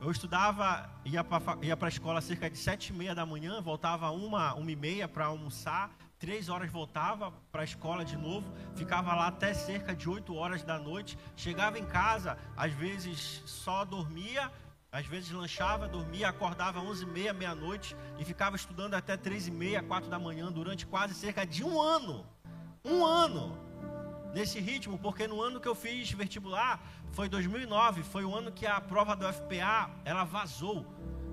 [0.00, 4.52] Eu estudava, ia para a escola cerca de sete e meia da manhã, voltava uma,
[4.54, 5.90] uma e meia para almoçar,
[6.22, 10.62] três horas voltava para a escola de novo, ficava lá até cerca de oito horas
[10.62, 14.48] da noite, chegava em casa, às vezes só dormia,
[14.92, 19.82] às vezes lanchava, dormia, acordava e meia, meia-noite e ficava estudando até três e meia,
[19.82, 22.24] quatro da manhã durante quase cerca de um ano.
[22.84, 23.58] Um ano
[24.32, 26.80] nesse ritmo, porque no ano que eu fiz vestibular,
[27.10, 30.86] foi 2009, foi o ano que a prova do FPA, ela vazou.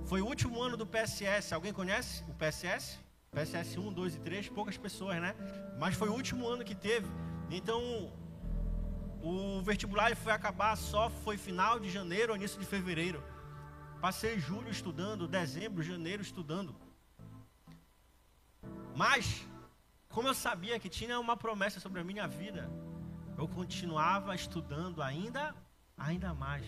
[0.06, 1.54] Foi o último ano do PSS.
[1.54, 2.99] Alguém conhece o PSS?
[3.31, 5.35] PSS 1, 2 e 3, poucas pessoas, né?
[5.79, 7.07] Mas foi o último ano que teve.
[7.49, 8.11] Então,
[9.21, 13.23] o vestibular foi acabar só foi final de janeiro início de fevereiro.
[14.01, 16.73] Passei julho estudando, dezembro, janeiro estudando.
[18.95, 19.45] Mas,
[20.09, 22.69] como eu sabia que tinha uma promessa sobre a minha vida,
[23.37, 25.53] eu continuava estudando ainda,
[25.97, 26.65] ainda mais.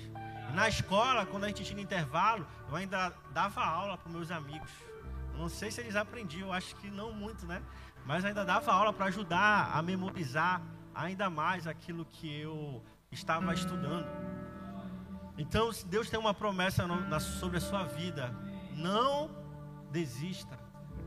[0.54, 4.69] Na escola, quando a gente tinha intervalo, eu ainda dava aula para meus amigos.
[5.42, 7.64] Não sei se eles aprendiam, acho que não muito, né?
[8.06, 10.62] Mas ainda dava aula para ajudar a memorizar
[10.94, 14.06] ainda mais aquilo que eu estava estudando.
[15.36, 16.86] Então, se Deus tem uma promessa
[17.20, 18.32] sobre a sua vida,
[18.76, 19.32] não
[19.92, 20.60] desista,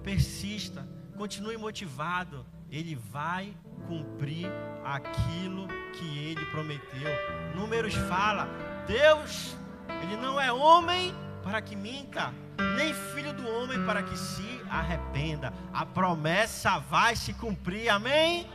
[0.03, 0.85] persista,
[1.16, 4.51] continue motivado, Ele vai cumprir
[4.85, 7.09] aquilo que ele prometeu.
[7.55, 8.49] Números fala:
[8.85, 9.57] Deus,
[10.03, 12.35] ele não é homem para que minta,
[12.76, 15.52] nem filho do homem para que se arrependa.
[15.72, 17.88] A promessa vai se cumprir.
[17.88, 18.48] Amém?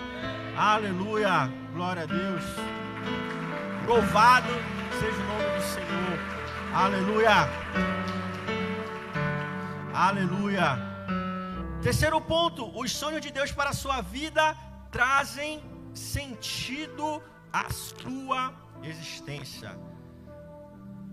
[0.57, 1.51] Aleluia.
[1.73, 2.43] Glória a Deus.
[3.87, 4.49] Louvado
[4.99, 6.19] seja o nome do Senhor.
[6.73, 7.49] Aleluia.
[9.93, 10.89] Aleluia.
[11.81, 14.55] Terceiro ponto, os sonhos de Deus para a sua vida
[14.91, 19.77] trazem sentido à sua existência.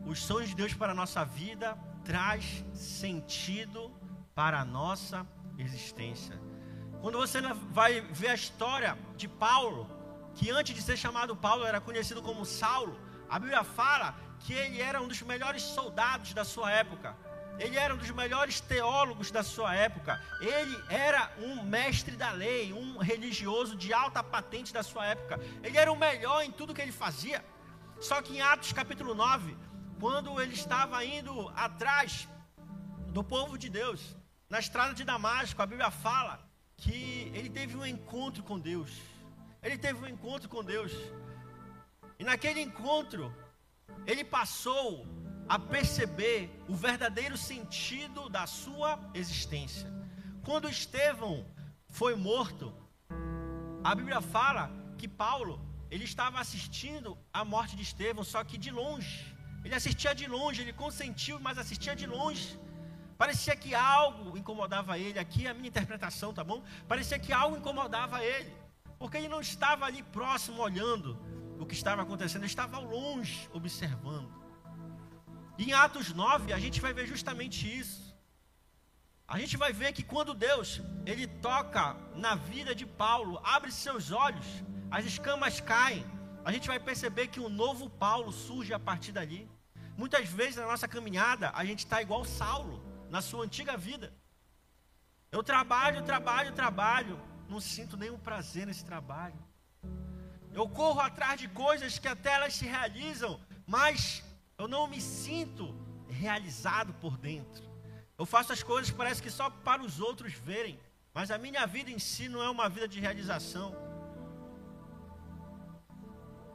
[0.04, 3.90] Os sonhos de Deus para a nossa vida traz sentido
[4.32, 5.26] para a nossa
[5.58, 6.40] existência.
[7.02, 7.40] Quando você
[7.72, 9.90] vai ver a história de Paulo,
[10.36, 12.96] que antes de ser chamado Paulo era conhecido como Saulo,
[13.28, 17.16] a Bíblia fala que ele era um dos melhores soldados da sua época.
[17.58, 20.22] Ele era um dos melhores teólogos da sua época.
[20.40, 25.40] Ele era um mestre da lei, um religioso de alta patente da sua época.
[25.62, 27.44] Ele era o melhor em tudo que ele fazia.
[27.98, 29.56] Só que em Atos capítulo 9,
[30.00, 32.28] quando ele estava indo atrás
[33.08, 34.16] do povo de Deus,
[34.48, 36.38] na estrada de Damasco, a Bíblia fala
[36.76, 38.90] que ele teve um encontro com Deus.
[39.62, 40.92] Ele teve um encontro com Deus.
[42.18, 43.34] E naquele encontro,
[44.06, 45.06] ele passou
[45.48, 49.90] a perceber o verdadeiro sentido da sua existência.
[50.44, 51.46] Quando Estevão
[51.88, 52.74] foi morto,
[53.82, 58.70] a Bíblia fala que Paulo, ele estava assistindo a morte de Estevão, só que de
[58.70, 59.35] longe.
[59.66, 62.46] Ele assistia de longe, ele consentiu, mas assistia de longe.
[63.18, 66.62] Parecia que algo incomodava ele, aqui é a minha interpretação, tá bom?
[66.86, 68.52] Parecia que algo incomodava ele,
[68.96, 71.18] porque ele não estava ali próximo olhando
[71.58, 74.30] o que estava acontecendo, ele estava ao longe observando.
[75.58, 78.14] Em Atos 9, a gente vai ver justamente isso.
[79.26, 84.12] A gente vai ver que quando Deus, ele toca na vida de Paulo, abre seus
[84.12, 84.46] olhos,
[84.92, 86.06] as escamas caem.
[86.44, 89.55] A gente vai perceber que um novo Paulo surge a partir dali.
[89.96, 94.12] Muitas vezes na nossa caminhada, a gente está igual Saulo, na sua antiga vida.
[95.32, 99.38] Eu trabalho, trabalho, trabalho, não sinto nenhum prazer nesse trabalho.
[100.52, 104.22] Eu corro atrás de coisas que até elas se realizam, mas
[104.58, 105.74] eu não me sinto
[106.08, 107.64] realizado por dentro.
[108.18, 110.78] Eu faço as coisas parece que só para os outros verem,
[111.12, 113.74] mas a minha vida em si não é uma vida de realização.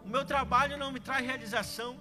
[0.04, 2.00] O meu trabalho não me traz realização.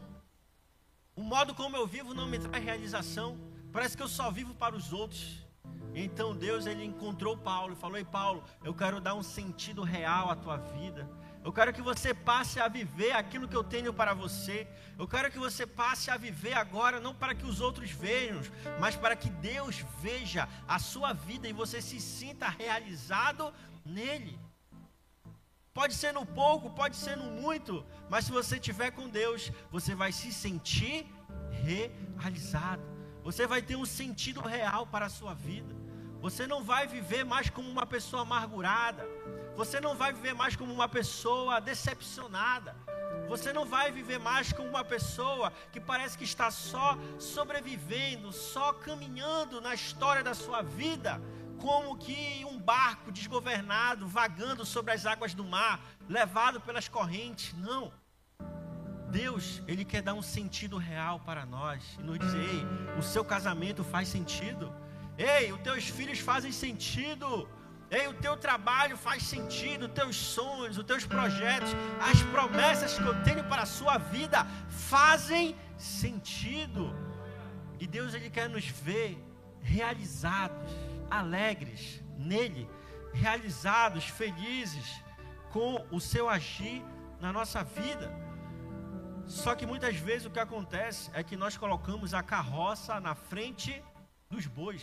[1.20, 3.38] O modo como eu vivo não me traz realização.
[3.70, 5.46] Parece que eu só vivo para os outros.
[5.94, 10.30] Então Deus ele encontrou Paulo e falou: "Ei Paulo, eu quero dar um sentido real
[10.30, 11.06] à tua vida.
[11.44, 14.66] Eu quero que você passe a viver aquilo que eu tenho para você.
[14.98, 18.40] Eu quero que você passe a viver agora, não para que os outros vejam,
[18.80, 23.52] mas para que Deus veja a sua vida e você se sinta realizado
[23.84, 24.40] nele.
[25.72, 29.94] Pode ser no pouco, pode ser no muito, mas se você estiver com Deus, você
[29.94, 31.06] vai se sentir
[31.62, 32.82] realizado.
[33.22, 35.72] Você vai ter um sentido real para a sua vida.
[36.20, 39.06] Você não vai viver mais como uma pessoa amargurada.
[39.56, 42.74] Você não vai viver mais como uma pessoa decepcionada.
[43.28, 48.72] Você não vai viver mais como uma pessoa que parece que está só sobrevivendo, só
[48.72, 51.22] caminhando na história da sua vida,
[51.60, 57.54] como que um barco desgovernado, vagando sobre as águas do mar, levado pelas correntes.
[57.58, 57.92] Não.
[59.10, 62.62] Deus, Ele quer dar um sentido real para nós e nos dizer: ei,
[62.98, 64.72] o seu casamento faz sentido.
[65.18, 67.48] Ei, os teus filhos fazem sentido.
[67.90, 71.70] Ei, o teu trabalho faz sentido, os teus sonhos, os teus projetos,
[72.00, 76.94] as promessas que eu tenho para a sua vida fazem sentido.
[77.80, 79.18] E Deus ele quer nos ver
[79.60, 80.70] realizados,
[81.10, 82.68] alegres nele,
[83.12, 85.02] realizados, felizes
[85.50, 86.82] com o seu agir
[87.20, 88.10] na nossa vida.
[89.26, 93.82] Só que muitas vezes o que acontece é que nós colocamos a carroça na frente
[94.28, 94.82] dos bois.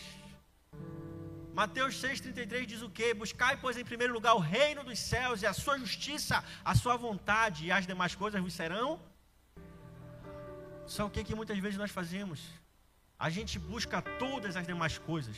[1.54, 3.12] Mateus 6,33 diz o que?
[3.12, 6.96] Buscai, pois, em primeiro lugar o reino dos céus e a sua justiça, a sua
[6.96, 9.00] vontade, e as demais coisas vos serão.
[10.86, 12.40] Só o que, que muitas vezes nós fazemos?
[13.18, 15.36] A gente busca todas as demais coisas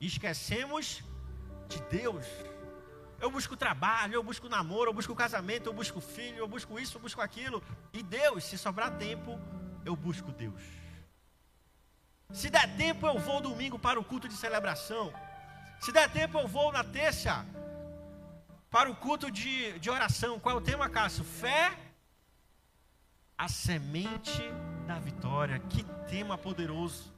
[0.00, 1.02] e esquecemos
[1.68, 2.26] de Deus.
[3.20, 6.96] Eu busco trabalho, eu busco namoro, eu busco casamento, eu busco filho, eu busco isso,
[6.96, 7.62] eu busco aquilo.
[7.92, 9.38] E Deus, se sobrar tempo,
[9.84, 10.62] eu busco Deus.
[12.32, 15.12] Se der tempo, eu vou domingo para o culto de celebração.
[15.80, 17.44] Se der tempo, eu vou na terça
[18.70, 20.40] para o culto de, de oração.
[20.40, 21.24] Qual é o tema, Cássio?
[21.24, 21.76] Fé,
[23.36, 24.42] a semente
[24.86, 25.58] da vitória.
[25.58, 27.12] Que tema poderoso.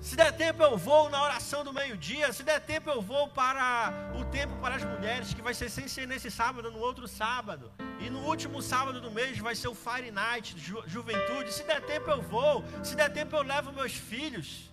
[0.00, 2.32] Se der tempo, eu vou na oração do meio-dia.
[2.32, 5.88] Se der tempo, eu vou para o tempo para as mulheres, que vai ser sem
[5.88, 7.72] ser nesse sábado, no outro sábado.
[7.98, 11.52] E no último sábado do mês vai ser o Fire Night, ju juventude.
[11.52, 12.64] Se der tempo, eu vou.
[12.84, 14.70] Se der tempo, eu levo meus filhos.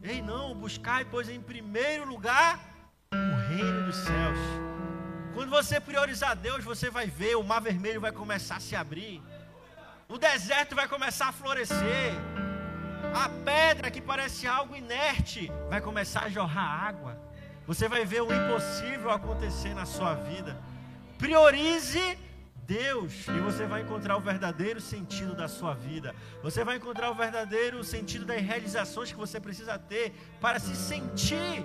[0.00, 2.60] Ei, não, buscai, pois em primeiro lugar
[3.12, 4.38] o reino dos céus.
[5.34, 9.20] Quando você priorizar Deus, você vai ver o mar vermelho vai começar a se abrir.
[10.08, 12.31] O deserto vai começar a florescer.
[13.14, 17.18] A pedra que parece algo inerte vai começar a jorrar água.
[17.66, 20.56] Você vai ver o impossível acontecer na sua vida.
[21.18, 22.18] Priorize
[22.66, 26.14] Deus e você vai encontrar o verdadeiro sentido da sua vida.
[26.42, 31.64] Você vai encontrar o verdadeiro sentido das realizações que você precisa ter para se sentir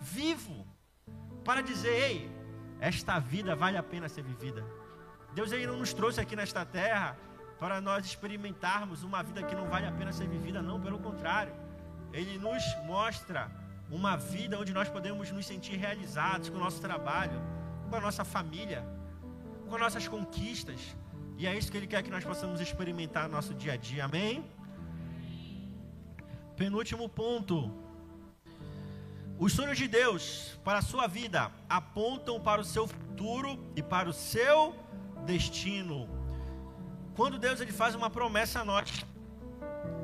[0.00, 0.66] vivo,
[1.44, 2.30] para dizer: ei,
[2.80, 4.64] esta vida vale a pena ser vivida.
[5.34, 7.16] Deus ainda não nos trouxe aqui nesta terra
[7.58, 11.54] para nós experimentarmos uma vida que não vale a pena ser vivida, não, pelo contrário.
[12.12, 13.50] Ele nos mostra
[13.90, 17.40] uma vida onde nós podemos nos sentir realizados com o nosso trabalho,
[17.88, 18.84] com a nossa família
[19.68, 20.80] com nossas conquistas.
[21.36, 24.04] E é isso que Ele quer que nós possamos experimentar no nosso dia a dia.
[24.04, 24.44] Amém?
[26.56, 27.72] Penúltimo ponto.
[29.36, 34.08] Os sonhos de Deus para a sua vida apontam para o seu futuro e para
[34.08, 34.76] o seu
[35.26, 36.08] destino.
[37.14, 39.06] Quando Deus ele faz uma promessa a nós,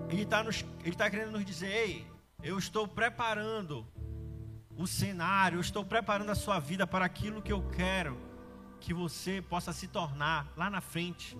[0.08, 0.44] Ele está
[0.96, 2.06] tá querendo nos dizer: Ei,
[2.42, 3.84] eu estou preparando
[4.76, 8.16] o cenário, eu estou preparando a sua vida para aquilo que eu quero
[8.80, 11.36] que você possa se tornar lá na frente.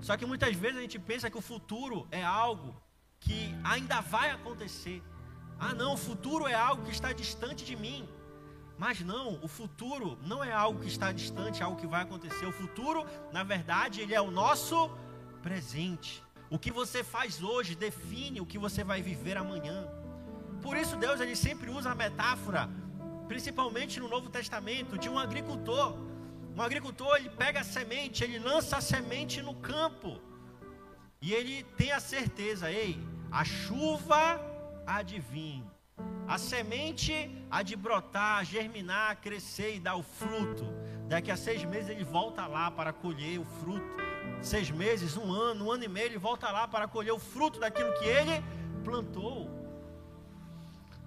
[0.00, 2.74] Só que muitas vezes a gente pensa que o futuro é algo
[3.20, 5.02] que ainda vai acontecer.
[5.58, 8.08] Ah, não, o futuro é algo que está distante de mim.
[8.78, 12.46] Mas não, o futuro não é algo que está distante, é algo que vai acontecer.
[12.46, 14.90] O futuro, na verdade, ele é o nosso
[15.42, 16.22] presente.
[16.48, 19.86] O que você faz hoje define o que você vai viver amanhã.
[20.62, 22.68] Por isso Deus ele sempre usa a metáfora,
[23.28, 25.96] principalmente no Novo Testamento, de um agricultor
[26.56, 30.20] um agricultor, ele pega a semente, ele lança a semente no campo.
[31.22, 32.98] E ele tem a certeza, ei,
[33.30, 34.40] a chuva
[34.86, 35.62] há de vir.
[36.26, 40.64] A semente há de brotar, germinar, crescer e dar o fruto.
[41.08, 44.09] Daqui a seis meses ele volta lá para colher o fruto.
[44.42, 47.60] Seis meses, um ano, um ano e meio, ele volta lá para colher o fruto
[47.60, 48.42] daquilo que ele
[48.84, 49.50] plantou.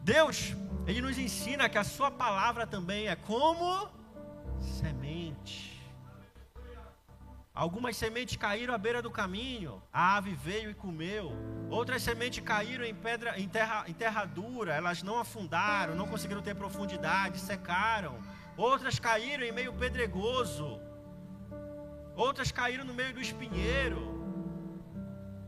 [0.01, 0.53] Deus,
[0.85, 3.89] ele nos ensina que a sua palavra também é como
[4.59, 5.73] semente.
[7.55, 11.31] Algumas sementes caíram à beira do caminho, a ave veio e comeu.
[11.69, 16.41] Outras sementes caíram em pedra, em terra, em terra dura, elas não afundaram, não conseguiram
[16.41, 18.17] ter profundidade, secaram.
[18.57, 20.81] Outras caíram em meio pedregoso.
[22.15, 24.13] Outras caíram no meio do espinheiro.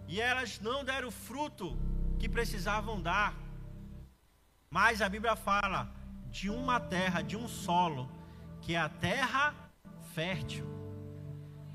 [0.07, 1.77] E elas não deram o fruto
[2.19, 3.33] que precisavam dar.
[4.69, 5.89] Mas a Bíblia fala
[6.29, 8.09] de uma terra, de um solo
[8.61, 9.53] que é a terra
[10.13, 10.65] fértil.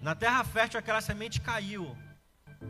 [0.03, 1.97] Na terra fértil aquela semente caiu,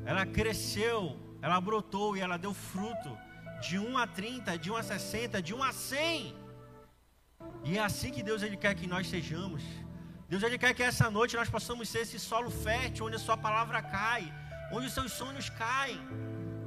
[0.05, 3.17] ela cresceu, ela brotou e ela deu fruto
[3.61, 6.37] de 1 a 30, de 1 a 60, de 1 a 100.
[7.65, 9.63] E é assim que Deus ele quer que nós sejamos.
[10.31, 13.37] Deus ele quer que essa noite nós possamos ser esse solo fértil onde a sua
[13.37, 14.33] palavra cai,
[14.71, 16.01] onde os seus sonhos caem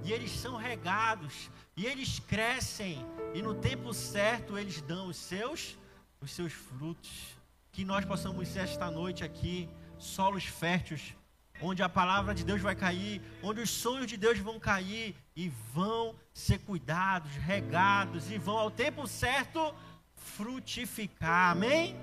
[0.03, 5.77] e eles são regados e eles crescem e no tempo certo eles dão os seus
[6.19, 7.37] os seus frutos.
[7.71, 11.15] Que nós possamos ser esta noite aqui, solos férteis,
[11.61, 15.47] onde a palavra de Deus vai cair, onde os sonhos de Deus vão cair e
[15.73, 19.73] vão ser cuidados, regados e vão ao tempo certo
[20.15, 21.51] frutificar.
[21.51, 21.95] Amém?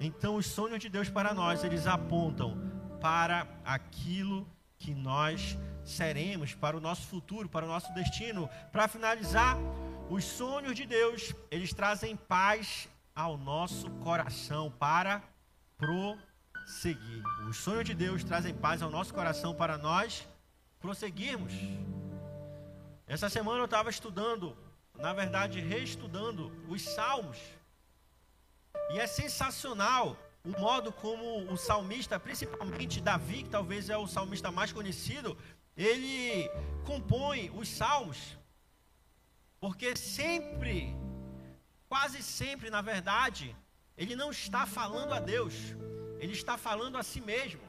[0.00, 2.56] Então, os sonhos de Deus para nós, eles apontam
[3.00, 4.46] para aquilo
[4.78, 8.48] que nós seremos, para o nosso futuro, para o nosso destino.
[8.70, 9.56] Para finalizar,
[10.08, 15.22] os sonhos de Deus, eles trazem paz ao nosso coração para
[15.76, 17.22] prosseguir.
[17.48, 20.26] Os sonhos de Deus trazem paz ao nosso coração para nós
[20.78, 21.52] prosseguirmos.
[23.06, 24.56] Essa semana eu estava estudando,
[24.96, 27.38] na verdade, reestudando os salmos.
[28.90, 34.50] E é sensacional o modo como o salmista, principalmente Davi, que talvez é o salmista
[34.50, 35.36] mais conhecido,
[35.76, 36.48] ele
[36.86, 38.36] compõe os salmos.
[39.60, 40.96] Porque sempre,
[41.88, 43.54] quase sempre, na verdade,
[43.96, 45.54] ele não está falando a Deus,
[46.18, 47.60] ele está falando a si mesmo.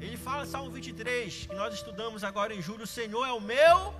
[0.00, 3.94] Ele fala Salmo 23, que nós estudamos agora em julho: O Senhor é o meu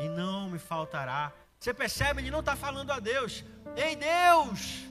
[0.00, 1.32] e não me faltará.
[1.64, 2.20] Você percebe?
[2.20, 3.42] Ele não está falando a Deus.
[3.74, 4.84] Ei Deus,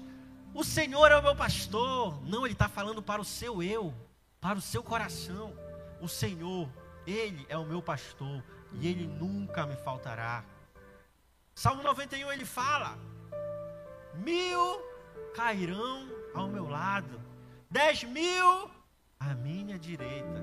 [0.55, 2.19] o Senhor é o meu pastor.
[2.27, 3.93] Não, ele está falando para o seu eu,
[4.41, 5.53] para o seu coração.
[6.01, 6.67] O Senhor,
[7.05, 10.43] Ele é o meu pastor e Ele nunca me faltará.
[11.53, 12.97] Salmo 91 ele fala:
[14.15, 14.81] Mil
[15.35, 17.21] cairão ao meu lado,
[17.69, 18.71] dez mil
[19.19, 20.41] à minha direita,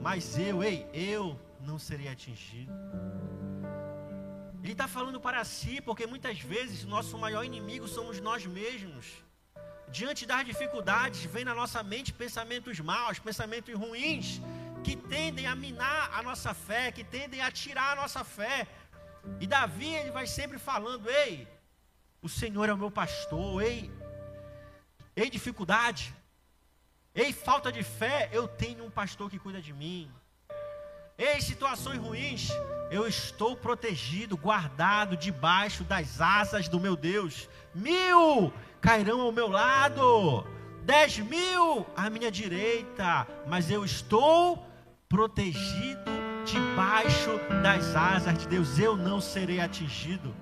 [0.00, 2.72] mas eu, ei, eu não serei atingido.
[4.66, 9.06] Ele está falando para si, porque muitas vezes o nosso maior inimigo somos nós mesmos.
[9.96, 14.40] Diante das dificuldades, vem na nossa mente pensamentos maus, pensamentos ruins,
[14.82, 18.66] que tendem a minar a nossa fé, que tendem a tirar a nossa fé.
[19.38, 21.46] E Davi, ele vai sempre falando: Ei,
[22.20, 23.88] o Senhor é o meu pastor, ei,
[25.14, 26.12] ei, dificuldade,
[27.14, 30.10] ei, falta de fé, eu tenho um pastor que cuida de mim.
[31.18, 32.50] Ei, situações ruins,
[32.90, 37.48] eu estou protegido, guardado debaixo das asas do meu Deus.
[37.74, 38.52] Mil
[38.82, 40.46] cairão ao meu lado,
[40.84, 44.62] dez mil à minha direita, mas eu estou
[45.08, 46.10] protegido
[46.44, 48.78] debaixo das asas de Deus.
[48.78, 50.36] Eu não serei atingido.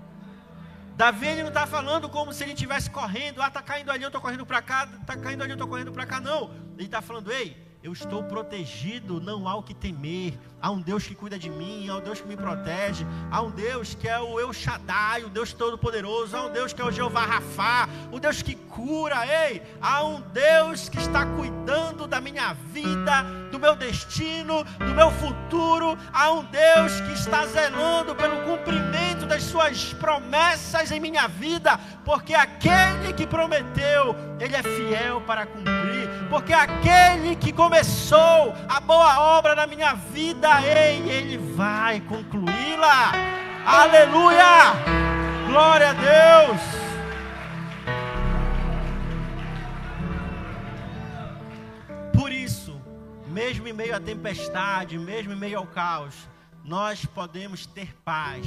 [0.96, 4.08] Davi ele não está falando como se ele estivesse correndo, ah, está caindo ali, eu
[4.08, 6.20] estou correndo para cá, está caindo ali, eu estou correndo para cá.
[6.20, 10.38] Não, ele está falando, ei, eu estou protegido, não há o que temer.
[10.64, 13.50] Há um Deus que cuida de mim, há um Deus que me protege, há um
[13.50, 16.90] Deus que é o Eu Shaddai, o Deus Todo-Poderoso, há um Deus que é o
[16.90, 22.54] Jeová Rafá, o Deus que cura, ei, há um Deus que está cuidando da minha
[22.72, 29.26] vida, do meu destino, do meu futuro, há um Deus que está zelando pelo cumprimento
[29.26, 36.08] das suas promessas em minha vida, porque aquele que prometeu, ele é fiel para cumprir,
[36.30, 43.12] porque aquele que começou a boa obra na minha vida, ei, Ele vai concluí-la.
[43.64, 44.72] Aleluia!
[45.48, 46.60] Glória a Deus!
[52.12, 52.80] Por isso,
[53.26, 56.28] mesmo em meio à tempestade, mesmo em meio ao caos,
[56.64, 58.46] nós podemos ter paz,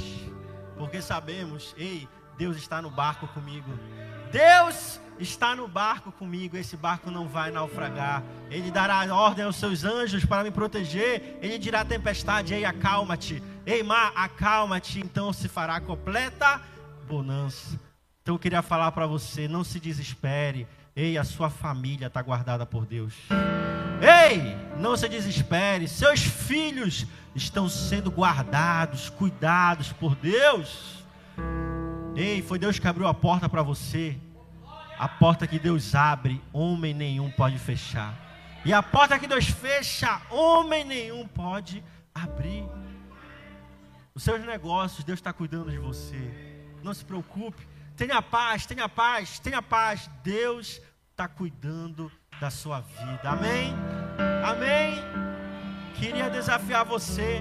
[0.76, 3.70] porque sabemos, ei, Deus está no barco comigo.
[4.30, 5.00] Deus
[5.56, 8.22] no barco comigo, esse barco não vai naufragar.
[8.50, 11.38] Ele dará ordem aos seus anjos para me proteger.
[11.42, 13.42] Ele dirá à tempestade: Ei, acalma-te.
[13.66, 15.00] Ei, mar, acalma-te.
[15.00, 16.62] Então se fará completa
[17.08, 17.80] bonança.
[18.22, 20.66] Então eu queria falar para você: não se desespere.
[20.94, 23.14] Ei, a sua família está guardada por Deus.
[24.00, 25.88] Ei, não se desespere.
[25.88, 31.04] Seus filhos estão sendo guardados, cuidados por Deus.
[32.14, 34.18] Ei, foi Deus que abriu a porta para você.
[34.98, 38.12] A porta que Deus abre, homem nenhum pode fechar.
[38.64, 42.68] E a porta que Deus fecha, homem nenhum pode abrir.
[44.12, 46.18] Os seus negócios, Deus está cuidando de você.
[46.82, 47.66] Não se preocupe.
[47.96, 50.10] Tenha paz, tenha paz, tenha paz.
[50.24, 50.80] Deus
[51.12, 53.30] está cuidando da sua vida.
[53.30, 53.72] Amém?
[54.44, 54.96] Amém?
[55.94, 57.40] Queria desafiar você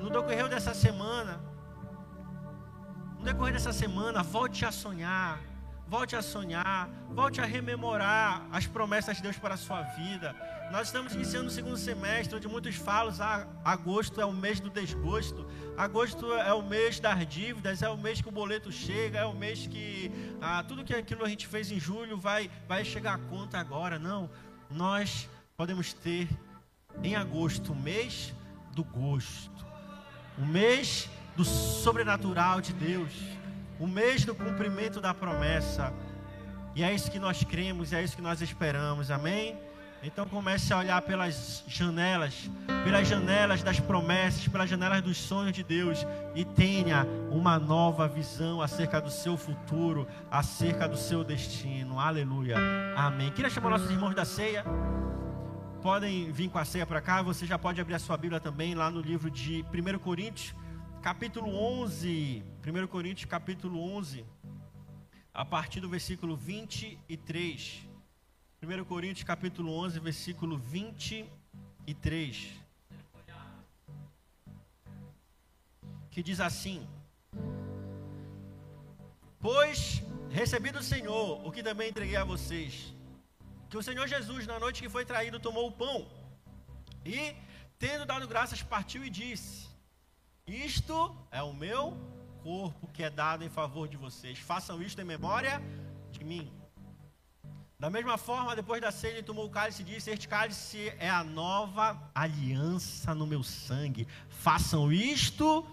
[0.00, 1.40] no decorrer dessa semana.
[3.18, 5.51] No decorrer dessa semana, volte a sonhar
[5.92, 10.34] Volte a sonhar, volte a rememorar as promessas de Deus para a sua vida.
[10.70, 14.70] Nós estamos iniciando o segundo semestre, onde muitos falam, ah, agosto é o mês do
[14.70, 19.26] desgosto, agosto é o mês das dívidas, é o mês que o boleto chega, é
[19.26, 23.16] o mês que ah, tudo que aquilo a gente fez em julho vai, vai chegar
[23.16, 23.98] à conta agora.
[23.98, 24.30] Não,
[24.70, 25.28] nós
[25.58, 26.26] podemos ter
[27.02, 28.32] em agosto o mês
[28.72, 29.66] do gosto,
[30.38, 33.12] o mês do sobrenatural de Deus
[33.82, 35.92] o mês do cumprimento da promessa.
[36.72, 39.58] E é isso que nós cremos, é isso que nós esperamos, amém?
[40.04, 42.48] Então comece a olhar pelas janelas,
[42.84, 48.62] pelas janelas das promessas, pelas janelas dos sonhos de Deus e tenha uma nova visão
[48.62, 51.98] acerca do seu futuro, acerca do seu destino.
[51.98, 52.56] Aleluia.
[52.96, 53.32] Amém.
[53.32, 54.64] Queria chamar nossos irmãos da ceia.
[55.82, 57.20] Podem vir com a ceia para cá.
[57.22, 60.54] Você já pode abrir a sua Bíblia também lá no livro de 1 Coríntios,
[61.02, 62.44] capítulo 11.
[62.64, 64.24] 1 Coríntios, capítulo 11,
[65.34, 67.82] a partir do versículo 23.
[68.62, 72.50] 1 Coríntios capítulo 11, versículo 23.
[76.12, 76.86] Que diz assim:
[79.40, 82.94] Pois recebi do Senhor o que também entreguei a vocês,
[83.68, 86.06] que o Senhor Jesus, na noite que foi traído, tomou o pão
[87.04, 87.34] e,
[87.76, 89.71] tendo dado graças, partiu e disse:
[90.46, 91.96] Isto é o meu
[92.42, 94.38] corpo que é dado em favor de vocês.
[94.38, 95.62] Façam isto em memória
[96.10, 96.52] de mim.
[97.78, 101.08] Da mesma forma, depois da ceia, ele tomou o cálice e disse: Este cálice é
[101.08, 104.06] a nova aliança no meu sangue.
[104.28, 105.64] Façam isto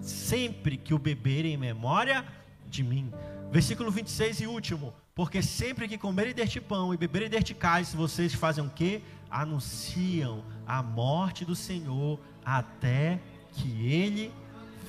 [0.00, 2.24] sempre que o beberem em memória
[2.66, 3.12] de mim.
[3.52, 4.92] Versículo 26 e último.
[5.14, 9.02] Porque sempre que comerem deste pão e beberem deste cálice, vocês fazem o que?
[9.30, 13.20] Anunciam a morte do Senhor até
[13.52, 14.32] que ele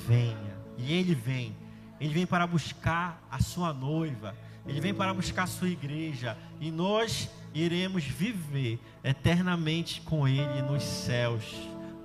[0.07, 0.57] venha.
[0.77, 1.55] E ele vem.
[1.99, 4.35] Ele vem para buscar a sua noiva.
[4.65, 10.83] Ele vem para buscar a sua igreja e nós iremos viver eternamente com Ele nos
[10.83, 11.43] céus,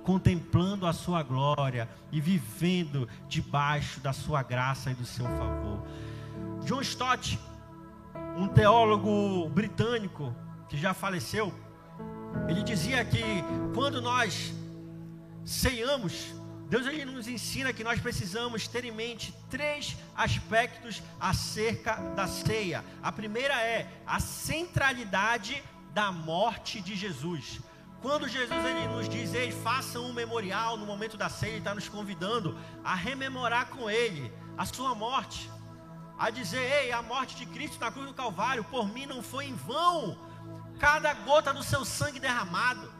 [0.03, 5.85] contemplando a sua glória e vivendo debaixo da sua graça e do seu favor.
[6.65, 7.39] John Stott,
[8.37, 10.35] um teólogo britânico
[10.67, 11.53] que já faleceu,
[12.49, 13.23] ele dizia que
[13.73, 14.53] quando nós
[15.43, 16.33] ceiamos,
[16.67, 22.83] Deus ele nos ensina que nós precisamos ter em mente três aspectos acerca da ceia.
[23.03, 25.63] A primeira é a centralidade
[25.93, 27.59] da morte de Jesus.
[28.01, 31.73] Quando Jesus ele nos diz, ei, façam um memorial no momento da ceia, ele está
[31.73, 35.49] nos convidando a rememorar com ele a sua morte,
[36.17, 39.45] a dizer, ei, a morte de Cristo na cruz do Calvário, por mim não foi
[39.45, 40.17] em vão,
[40.79, 42.91] cada gota do seu sangue derramado,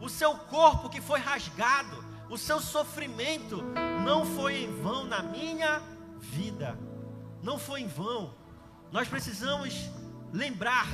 [0.00, 3.60] o seu corpo que foi rasgado, o seu sofrimento
[4.04, 5.82] não foi em vão na minha
[6.20, 6.78] vida.
[7.42, 8.32] Não foi em vão.
[8.92, 9.90] Nós precisamos
[10.32, 10.86] lembrar,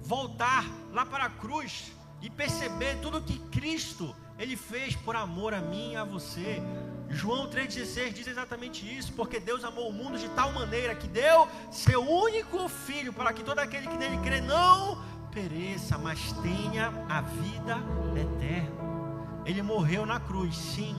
[0.00, 1.92] voltar lá para a cruz
[2.22, 6.62] e perceber tudo que Cristo ele fez por amor a mim e a você.
[7.10, 11.46] João 3,16 diz exatamente isso, porque Deus amou o mundo de tal maneira que deu
[11.70, 17.20] seu único filho para que todo aquele que nele crê não pereça, mas tenha a
[17.20, 17.76] vida
[18.18, 19.03] eterna.
[19.44, 20.96] Ele morreu na cruz, sim,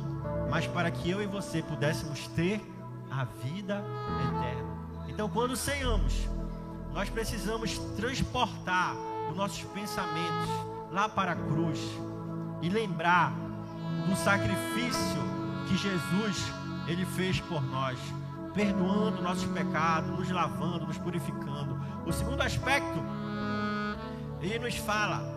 [0.49, 2.61] mas para que eu e você pudéssemos ter
[3.09, 3.83] a vida
[4.29, 4.75] eterna.
[5.07, 6.27] Então, quando ceiamos,
[6.93, 8.95] nós precisamos transportar
[9.29, 10.49] os nossos pensamentos
[10.91, 11.79] lá para a cruz
[12.61, 13.33] e lembrar
[14.07, 15.21] do sacrifício
[15.67, 16.37] que Jesus
[16.87, 17.97] ele fez por nós,
[18.53, 21.79] perdoando nossos pecados, nos lavando, nos purificando.
[22.05, 22.99] O segundo aspecto,
[24.39, 25.34] ele nos fala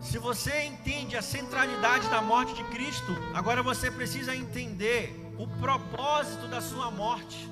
[0.00, 6.46] se você entende a centralidade da morte de Cristo, agora você precisa entender o propósito
[6.48, 7.48] da sua morte.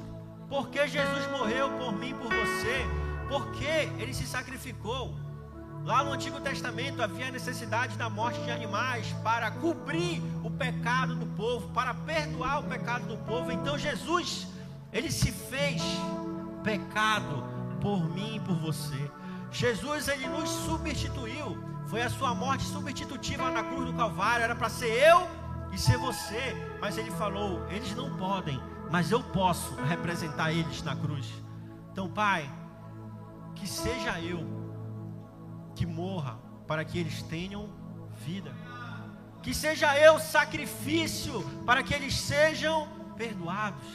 [0.48, 2.86] Por que Jesus morreu por mim, por você?
[3.28, 5.14] Por que ele se sacrificou?
[5.84, 11.14] Lá no Antigo Testamento havia a necessidade da morte de animais para cobrir o pecado
[11.14, 13.52] do povo, para perdoar o pecado do povo.
[13.52, 14.48] Então Jesus,
[14.92, 15.82] ele se fez
[16.62, 17.44] pecado
[17.80, 19.10] por mim e por você.
[19.52, 21.75] Jesus, ele nos substituiu.
[21.86, 24.44] Foi a sua morte substitutiva na cruz do Calvário.
[24.44, 25.28] Era para ser eu
[25.72, 26.54] e ser você.
[26.80, 28.60] Mas ele falou: eles não podem,
[28.90, 31.26] mas eu posso representar eles na cruz.
[31.92, 32.50] Então, Pai,
[33.54, 34.44] que seja eu
[35.74, 37.68] que morra para que eles tenham
[38.24, 38.52] vida.
[39.42, 43.86] Que seja eu sacrifício para que eles sejam perdoados.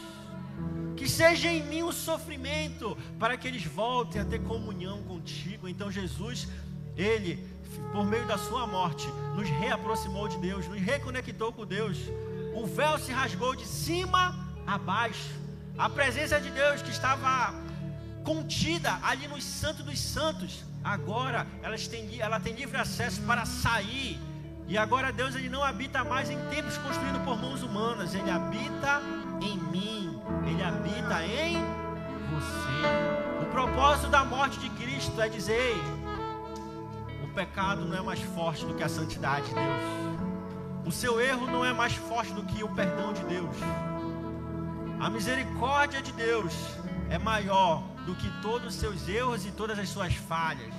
[0.96, 5.68] Que seja em mim o sofrimento para que eles voltem a ter comunhão contigo.
[5.68, 6.48] Então, Jesus,
[6.96, 7.51] ele
[7.92, 11.98] por meio da sua morte, nos reaproximou de Deus, nos reconectou com Deus.
[12.56, 14.36] O véu se rasgou de cima
[14.66, 15.30] a baixo.
[15.78, 17.54] A presença de Deus que estava
[18.24, 24.20] contida ali nos santos dos santos, agora ela tem, ela tem livre acesso para sair.
[24.68, 29.02] E agora Deus ele não habita mais em templos construídos por mãos humanas, ele habita
[29.42, 31.58] em mim, ele habita em
[32.32, 33.42] você.
[33.42, 35.76] O propósito da morte de Cristo é dizer:
[37.32, 40.12] pecado não é mais forte do que a santidade de Deus.
[40.86, 43.56] O seu erro não é mais forte do que o perdão de Deus.
[45.00, 46.54] A misericórdia de Deus
[47.10, 50.74] é maior do que todos os seus erros e todas as suas falhas.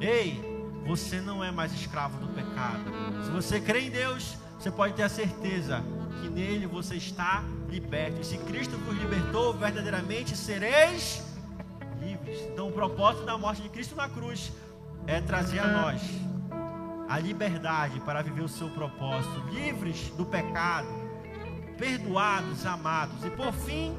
[0.00, 0.40] Ei,
[0.86, 2.84] você não é mais escravo do pecado.
[3.24, 5.82] Se você crê em Deus, você pode ter a certeza
[6.20, 8.20] que nele você está liberto.
[8.20, 11.22] E se Cristo vos libertou, verdadeiramente sereis
[12.00, 12.40] livres.
[12.52, 14.52] Então, o propósito da morte de Cristo na cruz
[15.06, 16.02] é trazer a nós
[17.08, 20.88] a liberdade para viver o seu propósito, livres do pecado,
[21.78, 23.24] perdoados, amados.
[23.24, 23.94] E por fim,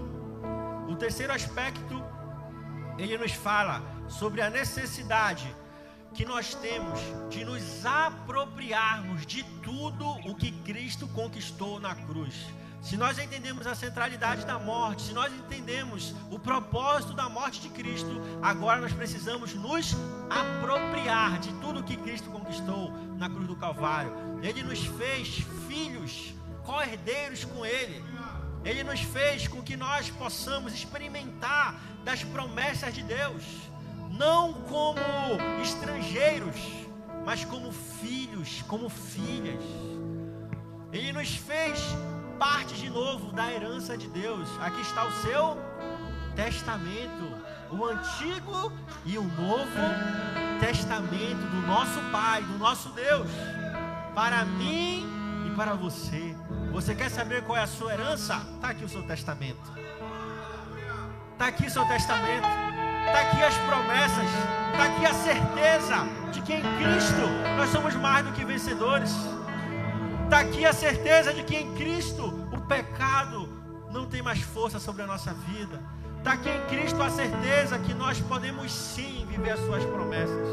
[0.89, 2.03] o terceiro aspecto,
[2.97, 5.55] ele nos fala sobre a necessidade
[6.14, 6.99] que nós temos
[7.30, 12.47] de nos apropriarmos de tudo o que Cristo conquistou na cruz.
[12.88, 17.68] Se nós entendemos a centralidade da morte, se nós entendemos o propósito da morte de
[17.68, 18.10] Cristo,
[18.42, 19.94] agora nós precisamos nos
[20.30, 24.14] apropriar de tudo que Cristo conquistou na cruz do Calvário.
[24.42, 26.34] Ele nos fez filhos,
[26.64, 28.02] co-herdeiros com Ele.
[28.64, 31.76] Ele nos fez com que nós possamos experimentar
[32.06, 33.44] das promessas de Deus,
[34.12, 35.02] não como
[35.62, 36.56] estrangeiros,
[37.26, 39.62] mas como filhos, como filhas.
[40.94, 41.82] Ele nos fez
[42.38, 44.48] parte de novo da herança de Deus.
[44.62, 45.58] Aqui está o seu
[46.36, 47.26] testamento,
[47.72, 48.72] o antigo
[49.06, 53.30] e o novo testamento do nosso Pai, do nosso Deus,
[54.14, 55.06] para mim
[55.48, 56.36] e para você.
[56.72, 58.36] Você quer saber qual é a sua herança?
[58.56, 59.72] Está aqui o seu testamento.
[61.34, 62.48] Está aqui o seu testamento.
[63.08, 64.30] Está aqui as promessas.
[64.72, 65.96] Está aqui a certeza
[66.32, 67.22] de que em Cristo
[67.58, 69.12] nós somos mais do que vencedores.
[70.28, 73.48] Está aqui a certeza de que em Cristo o pecado
[73.94, 75.82] não tem mais força sobre a nossa vida.
[76.18, 80.50] Está aqui em Cristo a certeza que nós podemos sim viver as suas promessas.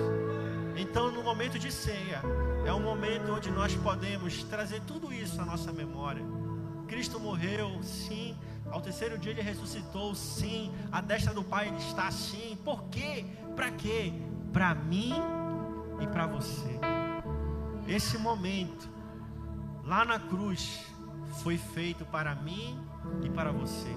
[0.76, 2.22] Então, no momento de ceia,
[2.64, 6.24] é um momento onde nós podemos trazer tudo isso à nossa memória.
[6.86, 8.36] Cristo morreu, sim.
[8.70, 10.72] Ao terceiro dia ele ressuscitou, sim.
[10.92, 12.56] A destra do Pai ele está, sim.
[12.64, 13.26] Por quê?
[13.56, 14.12] Para quê?
[14.52, 15.14] Para mim
[16.00, 16.78] e para você.
[17.88, 18.93] Esse momento
[19.86, 20.84] lá na cruz
[21.42, 22.80] foi feito para mim
[23.22, 23.94] e para você.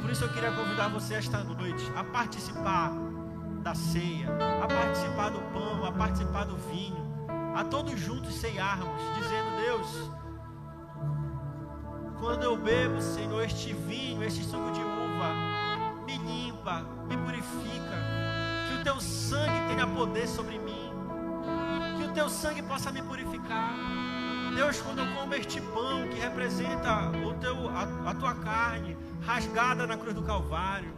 [0.00, 2.92] Por isso eu queria convidar você esta noite a participar
[3.62, 4.28] da ceia,
[4.62, 10.10] a participar do pão, a participar do vinho, a todos juntos ceiarmos, dizendo: Deus,
[12.18, 17.96] quando eu bebo, Senhor, este vinho, este suco de uva, me limpa, me purifica,
[18.68, 20.90] que o teu sangue tenha poder sobre mim,
[21.98, 24.11] que o teu sangue possa me purificar.
[24.54, 29.86] Deus, quando eu como este pão que representa o teu, a, a tua carne rasgada
[29.86, 30.92] na cruz do Calvário,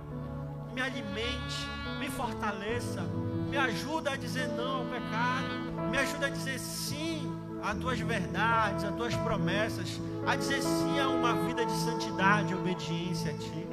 [0.73, 1.69] me alimente,
[2.01, 3.03] me fortaleça,
[3.49, 7.33] me ajuda a dizer não ao pecado, me ajuda a dizer sim
[7.63, 12.57] às tuas verdades, às tuas promessas, a dizer sim a uma vida de santidade e
[12.57, 13.67] obediência a ti.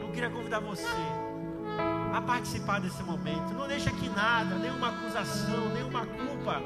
[0.00, 0.84] Eu queria convidar você
[2.14, 3.52] a participar desse momento.
[3.52, 6.62] Não deixa que nada, nenhuma acusação, nenhuma culpa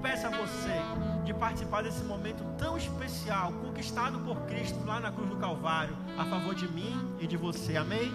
[0.00, 0.80] impeça você
[1.26, 6.24] de participar desse momento tão especial, conquistado por Cristo lá na cruz do Calvário, a
[6.24, 7.76] favor de mim e de você.
[7.76, 8.10] Amém?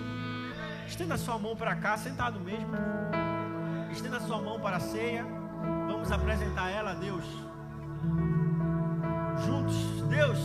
[0.87, 2.73] Estenda sua mão para cá, sentado mesmo.
[3.91, 5.23] Estenda sua mão para a ceia.
[5.85, 7.23] Vamos apresentar ela a Deus.
[9.45, 10.39] Juntos, Deus,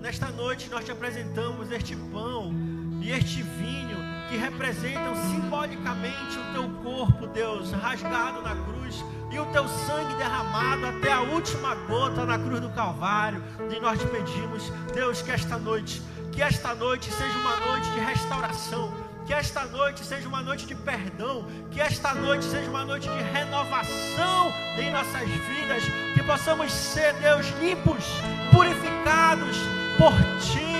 [0.00, 2.54] nesta noite nós te apresentamos este pão
[3.02, 3.98] e este vinho
[4.28, 10.86] que representam simbolicamente o teu corpo, Deus, rasgado na cruz e o teu sangue derramado
[10.86, 13.42] até a última gota na cruz do Calvário.
[13.70, 16.02] E nós te pedimos, Deus, que esta noite,
[16.32, 18.92] que esta noite seja uma noite de restauração,
[19.26, 23.22] que esta noite seja uma noite de perdão, que esta noite seja uma noite de
[23.22, 25.82] renovação em nossas vidas,
[26.14, 28.04] que possamos ser, Deus, limpos,
[28.52, 29.56] purificados
[29.98, 30.75] por Ti.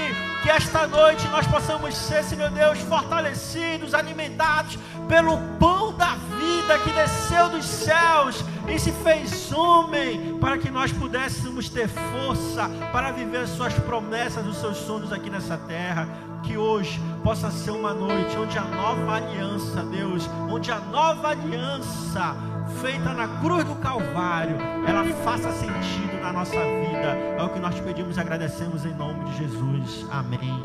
[0.46, 4.78] Que esta noite nós possamos ser, Senhor Deus, fortalecidos, alimentados
[5.08, 10.92] pelo pão da vida que desceu dos céus e se fez homem, para que nós
[10.92, 16.08] pudéssemos ter força para viver Suas promessas, os Seus sonhos aqui nessa terra.
[16.44, 22.36] Que hoje possa ser uma noite onde a nova aliança, Deus, onde a nova aliança
[22.80, 24.56] feita na cruz do Calvário,
[24.86, 27.16] ela faça sentido na nossa vida.
[27.38, 30.06] É o que nós te pedimos e agradecemos em nome de Jesus.
[30.10, 30.62] Amém.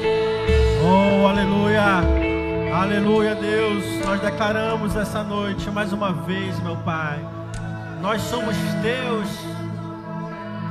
[0.84, 2.02] Oh, aleluia.
[2.74, 3.84] Aleluia, Deus.
[4.06, 7.20] Nós declaramos essa noite mais uma vez, meu Pai.
[8.02, 9.30] Nós somos teus.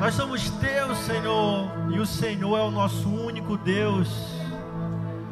[0.01, 1.70] Nós somos teus, Senhor.
[1.91, 4.09] E o Senhor é o nosso único Deus.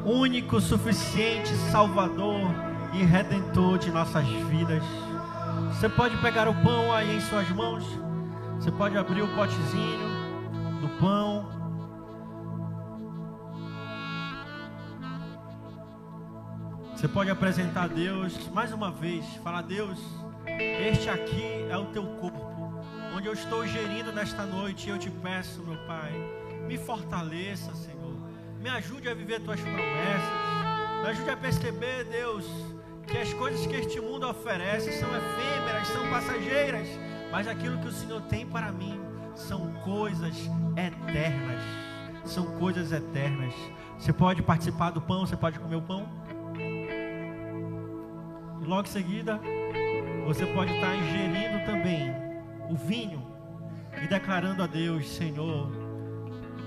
[0.05, 2.49] Único, suficiente Salvador
[2.93, 4.83] e redentor de nossas vidas.
[5.73, 7.85] Você pode pegar o pão aí em suas mãos.
[8.57, 10.09] Você pode abrir o potezinho
[10.81, 11.49] do pão.
[16.95, 19.25] Você pode apresentar a Deus mais uma vez.
[19.37, 19.99] Falar, Deus,
[20.59, 22.83] Este aqui é o teu corpo,
[23.15, 24.89] onde eu estou gerindo nesta noite.
[24.89, 26.11] Eu te peço, meu Pai,
[26.67, 28.17] me fortaleça, Senhor.
[28.61, 30.49] Me ajude a viver tuas promessas.
[31.03, 32.45] Me ajude a perceber, Deus,
[33.09, 36.87] que as coisas que este mundo oferece são efêmeras, são passageiras,
[37.33, 39.01] mas aquilo que o Senhor tem para mim
[39.35, 40.37] são coisas
[40.77, 41.63] eternas.
[42.25, 43.55] São coisas eternas.
[43.99, 46.07] Você pode participar do pão, você pode comer o pão.
[48.61, 49.41] E logo em seguida,
[50.27, 52.13] você pode estar ingerindo também
[52.69, 53.27] o vinho
[54.03, 55.71] e declarando a Deus, Senhor,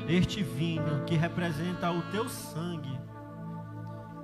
[0.07, 2.99] este vinho que representa o teu sangue,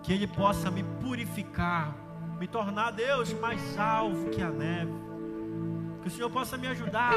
[0.01, 1.95] que ele possa me purificar,
[2.39, 4.93] me tornar, Deus, mais alvo que a neve.
[6.01, 7.13] Que o Senhor possa me ajudar,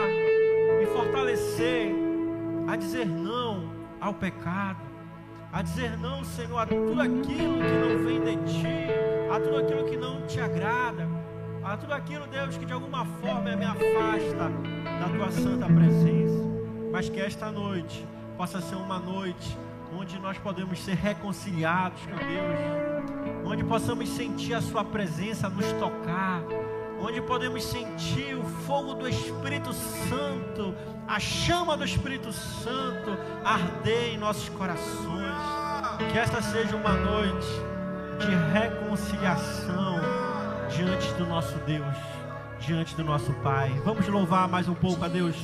[0.78, 1.92] me fortalecer
[2.66, 4.80] a dizer não ao pecado,
[5.52, 8.66] a dizer não, Senhor, a tudo aquilo que não vem de ti,
[9.30, 11.06] a tudo aquilo que não te agrada,
[11.62, 14.50] a tudo aquilo, Deus, que de alguma forma me afasta
[15.00, 16.40] da tua santa presença.
[16.90, 18.06] Mas que esta noite
[18.36, 19.56] possa ser uma noite
[20.10, 26.42] onde nós podemos ser reconciliados com Deus, onde possamos sentir a Sua presença nos tocar,
[27.00, 30.74] onde podemos sentir o fogo do Espírito Santo,
[31.06, 35.30] a chama do Espírito Santo arder em nossos corações.
[36.12, 37.46] Que esta seja uma noite
[38.18, 40.00] de reconciliação
[40.74, 41.96] diante do nosso Deus,
[42.58, 43.70] diante do nosso Pai.
[43.84, 45.36] Vamos louvar mais um pouco a Deus.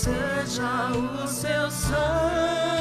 [0.00, 0.92] Seja
[1.22, 2.79] o seu sangue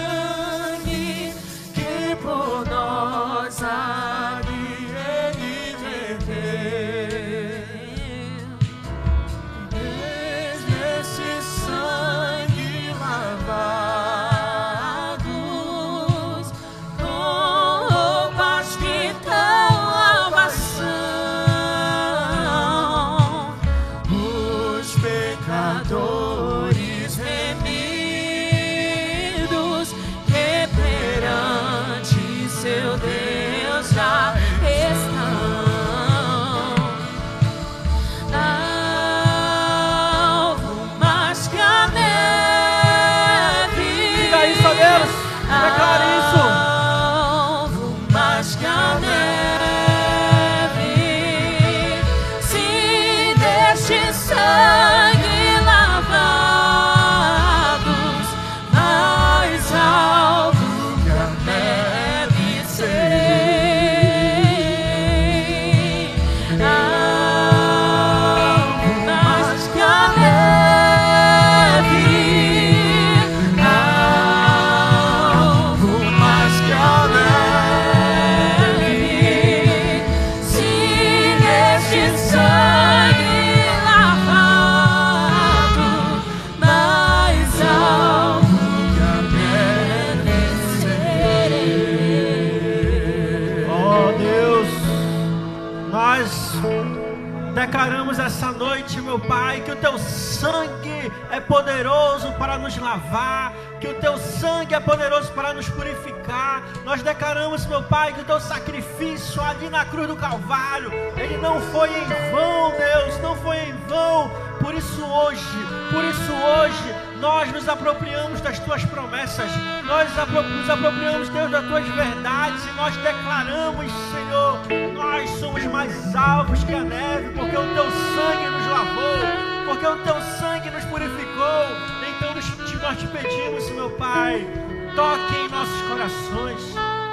[102.70, 103.52] nos lavar,
[103.82, 106.62] que o teu sangue é poderoso para nos purificar.
[106.86, 111.60] Nós declaramos, meu Pai, que o teu sacrifício ali na cruz do Calvário, ele não
[111.60, 114.30] foi em vão, Deus, não foi em vão.
[114.60, 115.42] Por isso hoje,
[115.90, 119.50] por isso hoje, nós nos apropriamos das tuas promessas,
[119.86, 124.60] nós nos apropriamos, Deus, das tuas verdades e nós declaramos, Senhor,
[124.94, 129.96] nós somos mais alvos que a neve, porque o teu sangue nos lavou, porque o
[130.04, 131.99] teu sangue nos purificou.
[132.20, 132.34] Então
[132.82, 134.46] nós te pedimos, meu Pai,
[134.94, 136.62] toque em nossos corações,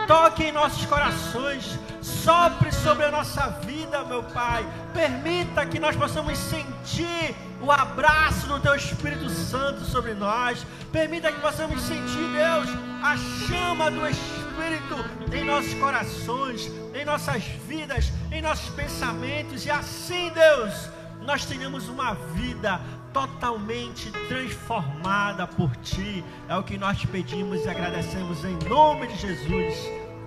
[0.09, 4.67] toque em nossos corações, sopre sobre a nossa vida, meu Pai.
[4.93, 10.67] Permita que nós possamos sentir o abraço do Teu Espírito Santo sobre nós.
[10.91, 12.69] Permita que possamos sentir, Deus,
[13.01, 19.65] a chama do Espírito em nossos corações, em nossas vidas, em nossos pensamentos.
[19.65, 20.91] E assim, Deus,
[21.27, 22.81] nós tenhamos uma vida
[23.17, 26.23] totalmente transformada por Ti.
[26.47, 29.75] É o que nós te pedimos e agradecemos em nome de Jesus.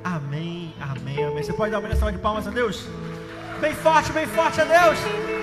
[0.04, 1.44] Amém, amém, amém.
[1.44, 2.88] Você pode dar uma salva de palmas a Deus?
[3.62, 5.39] Bem forte, bem forte a Deus.